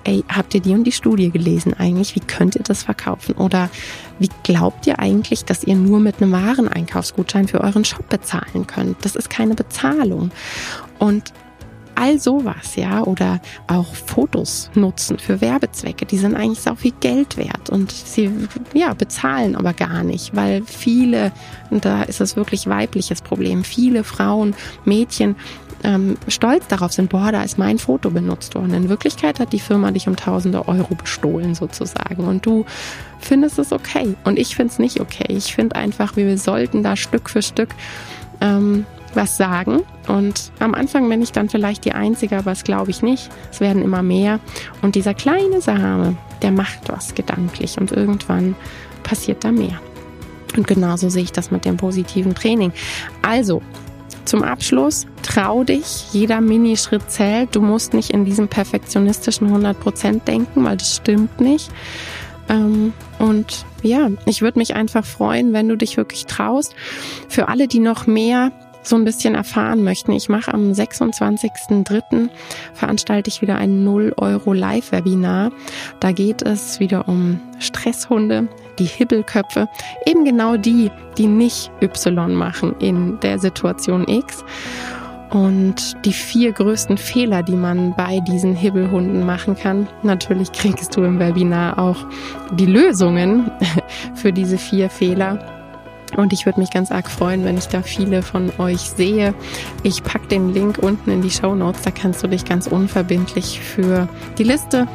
ey, 0.04 0.24
habt 0.28 0.54
ihr 0.54 0.60
die 0.60 0.74
und 0.74 0.84
die 0.84 0.92
Studie 0.92 1.30
gelesen 1.30 1.74
eigentlich? 1.74 2.14
Wie 2.14 2.20
könnt 2.20 2.56
ihr 2.56 2.62
das 2.62 2.82
verkaufen? 2.82 3.34
Oder 3.36 3.70
wie 4.18 4.28
glaubt 4.42 4.86
ihr 4.86 4.98
eigentlich, 4.98 5.44
dass 5.44 5.64
ihr 5.64 5.74
nur 5.74 6.00
mit 6.00 6.20
einem 6.20 6.32
Wareneinkaufsgutschein 6.32 7.48
für 7.48 7.60
euren 7.60 7.84
Shop 7.84 8.08
bezahlen 8.08 8.66
könnt? 8.66 9.04
Das 9.04 9.16
ist 9.16 9.30
keine 9.30 9.54
Bezahlung. 9.54 10.30
Und 10.98 11.32
all 11.94 12.18
sowas, 12.18 12.76
ja, 12.76 13.02
oder 13.02 13.40
auch 13.66 13.94
Fotos 13.94 14.70
nutzen 14.74 15.18
für 15.18 15.40
Werbezwecke, 15.40 16.06
die 16.06 16.18
sind 16.18 16.34
eigentlich 16.34 16.60
so 16.60 16.74
viel 16.74 16.92
Geld 17.00 17.36
wert 17.36 17.70
und 17.70 17.92
sie, 17.92 18.30
ja, 18.72 18.94
bezahlen 18.94 19.56
aber 19.56 19.72
gar 19.72 20.02
nicht, 20.02 20.34
weil 20.34 20.62
viele, 20.64 21.32
und 21.70 21.84
da 21.84 22.02
ist 22.02 22.20
es 22.20 22.36
wirklich 22.36 22.66
weibliches 22.66 23.22
Problem, 23.22 23.64
viele 23.64 24.04
Frauen, 24.04 24.54
Mädchen, 24.84 25.36
ähm, 25.84 26.16
stolz 26.28 26.66
darauf 26.66 26.92
sind, 26.92 27.10
boah, 27.10 27.30
da 27.30 27.42
ist 27.42 27.58
mein 27.58 27.78
Foto 27.78 28.10
benutzt 28.10 28.54
worden. 28.54 28.72
In 28.72 28.88
Wirklichkeit 28.88 29.38
hat 29.38 29.52
die 29.52 29.60
Firma 29.60 29.90
dich 29.90 30.08
um 30.08 30.16
tausende 30.16 30.66
Euro 30.66 30.94
bestohlen 30.94 31.54
sozusagen 31.54 32.24
und 32.24 32.46
du 32.46 32.64
findest 33.20 33.58
es 33.58 33.70
okay 33.70 34.14
und 34.24 34.38
ich 34.38 34.56
finde 34.56 34.72
es 34.72 34.78
nicht 34.78 35.00
okay. 35.00 35.26
Ich 35.28 35.54
finde 35.54 35.76
einfach, 35.76 36.16
wir 36.16 36.38
sollten 36.38 36.82
da 36.82 36.96
Stück 36.96 37.28
für 37.28 37.42
Stück 37.42 37.68
ähm, 38.40 38.86
was 39.16 39.36
sagen. 39.36 39.82
Und 40.08 40.52
am 40.58 40.74
Anfang 40.74 41.08
bin 41.08 41.22
ich 41.22 41.32
dann 41.32 41.48
vielleicht 41.48 41.84
die 41.84 41.92
Einzige, 41.92 42.38
aber 42.38 42.50
das 42.50 42.64
glaube 42.64 42.90
ich 42.90 43.02
nicht. 43.02 43.30
Es 43.50 43.60
werden 43.60 43.82
immer 43.82 44.02
mehr. 44.02 44.40
Und 44.82 44.94
dieser 44.94 45.14
kleine 45.14 45.60
Same, 45.60 46.16
der 46.42 46.52
macht 46.52 46.80
was 46.88 47.14
gedanklich 47.14 47.78
und 47.78 47.92
irgendwann 47.92 48.54
passiert 49.02 49.44
da 49.44 49.52
mehr. 49.52 49.80
Und 50.56 50.66
genauso 50.66 51.08
sehe 51.08 51.22
ich 51.24 51.32
das 51.32 51.50
mit 51.50 51.64
dem 51.64 51.76
positiven 51.76 52.34
Training. 52.34 52.72
Also, 53.22 53.62
zum 54.24 54.42
Abschluss, 54.42 55.06
trau 55.22 55.64
dich, 55.64 56.12
jeder 56.12 56.40
Minischritt 56.40 57.10
zählt. 57.10 57.54
Du 57.54 57.60
musst 57.60 57.92
nicht 57.92 58.10
in 58.10 58.24
diesem 58.24 58.48
perfektionistischen 58.48 59.54
100% 59.54 60.24
denken, 60.24 60.64
weil 60.64 60.76
das 60.76 60.96
stimmt 60.96 61.40
nicht. 61.40 61.70
Ähm, 62.48 62.92
und 63.18 63.66
ja, 63.82 64.08
ich 64.26 64.42
würde 64.42 64.58
mich 64.58 64.74
einfach 64.74 65.04
freuen, 65.04 65.52
wenn 65.52 65.68
du 65.68 65.76
dich 65.76 65.96
wirklich 65.96 66.26
traust. 66.26 66.74
Für 67.28 67.48
alle, 67.48 67.68
die 67.68 67.80
noch 67.80 68.06
mehr 68.06 68.50
so 68.84 68.96
ein 68.96 69.04
bisschen 69.04 69.34
erfahren 69.34 69.82
möchten, 69.82 70.12
ich 70.12 70.28
mache 70.28 70.52
am 70.52 70.70
26.03. 70.70 72.28
veranstalte 72.74 73.28
ich 73.28 73.42
wieder 73.42 73.56
ein 73.56 73.82
0 73.82 74.12
Euro 74.16 74.52
Live-Webinar. 74.52 75.50
Da 76.00 76.12
geht 76.12 76.42
es 76.42 76.80
wieder 76.80 77.08
um 77.08 77.40
Stresshunde, 77.58 78.48
die 78.78 78.84
Hibbelköpfe, 78.84 79.68
eben 80.06 80.24
genau 80.24 80.56
die, 80.56 80.90
die 81.16 81.26
nicht 81.26 81.70
Y 81.82 82.34
machen 82.34 82.74
in 82.78 83.18
der 83.20 83.38
Situation 83.38 84.06
X. 84.06 84.44
Und 85.30 85.96
die 86.04 86.12
vier 86.12 86.52
größten 86.52 86.96
Fehler, 86.96 87.42
die 87.42 87.56
man 87.56 87.92
bei 87.96 88.20
diesen 88.20 88.54
Hibbelhunden 88.54 89.26
machen 89.26 89.56
kann. 89.56 89.88
Natürlich 90.04 90.52
kriegst 90.52 90.96
du 90.96 91.02
im 91.02 91.18
Webinar 91.18 91.76
auch 91.76 92.06
die 92.52 92.66
Lösungen 92.66 93.50
für 94.14 94.32
diese 94.32 94.58
vier 94.58 94.88
Fehler. 94.88 95.53
Und 96.16 96.32
ich 96.32 96.46
würde 96.46 96.60
mich 96.60 96.70
ganz 96.70 96.90
arg 96.90 97.10
freuen, 97.10 97.44
wenn 97.44 97.56
ich 97.56 97.68
da 97.68 97.82
viele 97.82 98.22
von 98.22 98.52
euch 98.58 98.80
sehe. 98.80 99.34
Ich 99.82 100.02
packe 100.02 100.28
den 100.28 100.52
Link 100.52 100.78
unten 100.78 101.10
in 101.10 101.22
die 101.22 101.30
Show 101.30 101.54
Notes. 101.54 101.82
Da 101.82 101.90
kannst 101.90 102.22
du 102.22 102.28
dich 102.28 102.44
ganz 102.44 102.66
unverbindlich 102.66 103.60
für 103.60 104.08
die 104.38 104.44
Liste, 104.44 104.86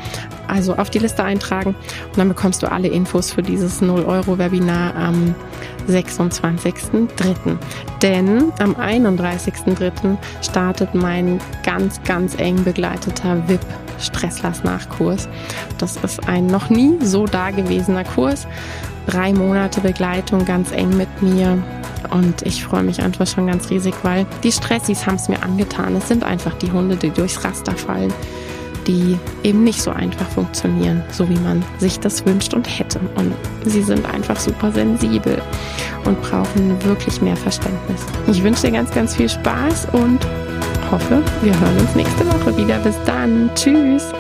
also 0.48 0.76
auf 0.76 0.90
die 0.90 1.00
Liste 1.00 1.24
eintragen. 1.24 1.76
Und 2.08 2.18
dann 2.18 2.30
bekommst 2.30 2.64
du 2.64 2.72
alle 2.72 2.88
Infos 2.88 3.32
für 3.32 3.44
dieses 3.44 3.82
0-Euro-Webinar 3.82 4.96
am 4.96 5.36
26.03. 5.90 7.58
Denn 8.02 8.52
am 8.60 8.76
31.03. 8.76 10.18
startet 10.42 10.96
mein 10.96 11.40
ganz, 11.64 12.02
ganz 12.04 12.36
eng 12.36 12.64
begleiteter 12.64 13.48
VIP 13.48 13.66
Stresslass-Nachkurs. 14.00 15.28
Das 15.78 15.98
ist 15.98 16.28
ein 16.28 16.48
noch 16.48 16.70
nie 16.70 16.98
so 17.02 17.26
dagewesener 17.26 18.06
Kurs 18.06 18.48
drei 19.10 19.34
Monate 19.34 19.82
Begleitung 19.82 20.46
ganz 20.46 20.72
eng 20.72 20.96
mit 20.96 21.22
mir. 21.22 21.62
Und 22.12 22.44
ich 22.44 22.64
freue 22.64 22.84
mich 22.84 23.02
einfach 23.02 23.28
schon 23.28 23.48
ganz 23.48 23.70
riesig, 23.70 23.94
weil 24.04 24.26
die 24.44 24.52
Stressis 24.52 25.06
haben 25.06 25.16
es 25.16 25.30
mir 25.30 25.42
angetan. 25.44 25.96
Es 25.96 26.08
sind 26.08 26.24
einfach 26.24 26.54
die 26.56 26.72
Hunde, 26.72 26.96
die 26.96 27.10
durchs 27.10 27.44
Raster 27.44 27.74
fallen, 27.74 28.14
die 28.88 29.18
eben 29.44 29.64
nicht 29.64 29.82
so 29.82 29.92
einfach 29.92 30.28
funktionieren, 30.30 31.04
so 31.12 31.28
wie 31.30 31.38
man 31.40 31.64
sich 31.78 32.00
das 32.00 32.26
wünscht 32.26 32.54
und 32.54 32.68
hätte. 32.68 33.00
Und 33.16 33.34
sie 33.66 33.82
sind 33.82 34.06
einfach 34.06 34.40
super 34.40 34.72
sensibel 34.72 35.42
und 36.06 36.22
brauchen 36.22 36.84
wirklich 36.86 37.22
mehr 37.22 37.38
Verständnis. 37.38 38.02
Ich 38.28 38.44
wünsche 38.44 38.68
dir 38.68 38.72
ganz, 38.72 38.92
ganz 38.92 39.16
viel 39.16 39.30
Spaß 39.30 39.88
und 39.94 40.20
hoffe, 40.92 41.22
wir 41.42 41.60
hören 41.60 41.78
uns 41.80 41.96
nächste 41.96 42.26
Woche 42.28 42.58
wieder. 42.58 42.78
Bis 42.80 42.96
dann. 43.06 43.50
Tschüss. 43.56 44.12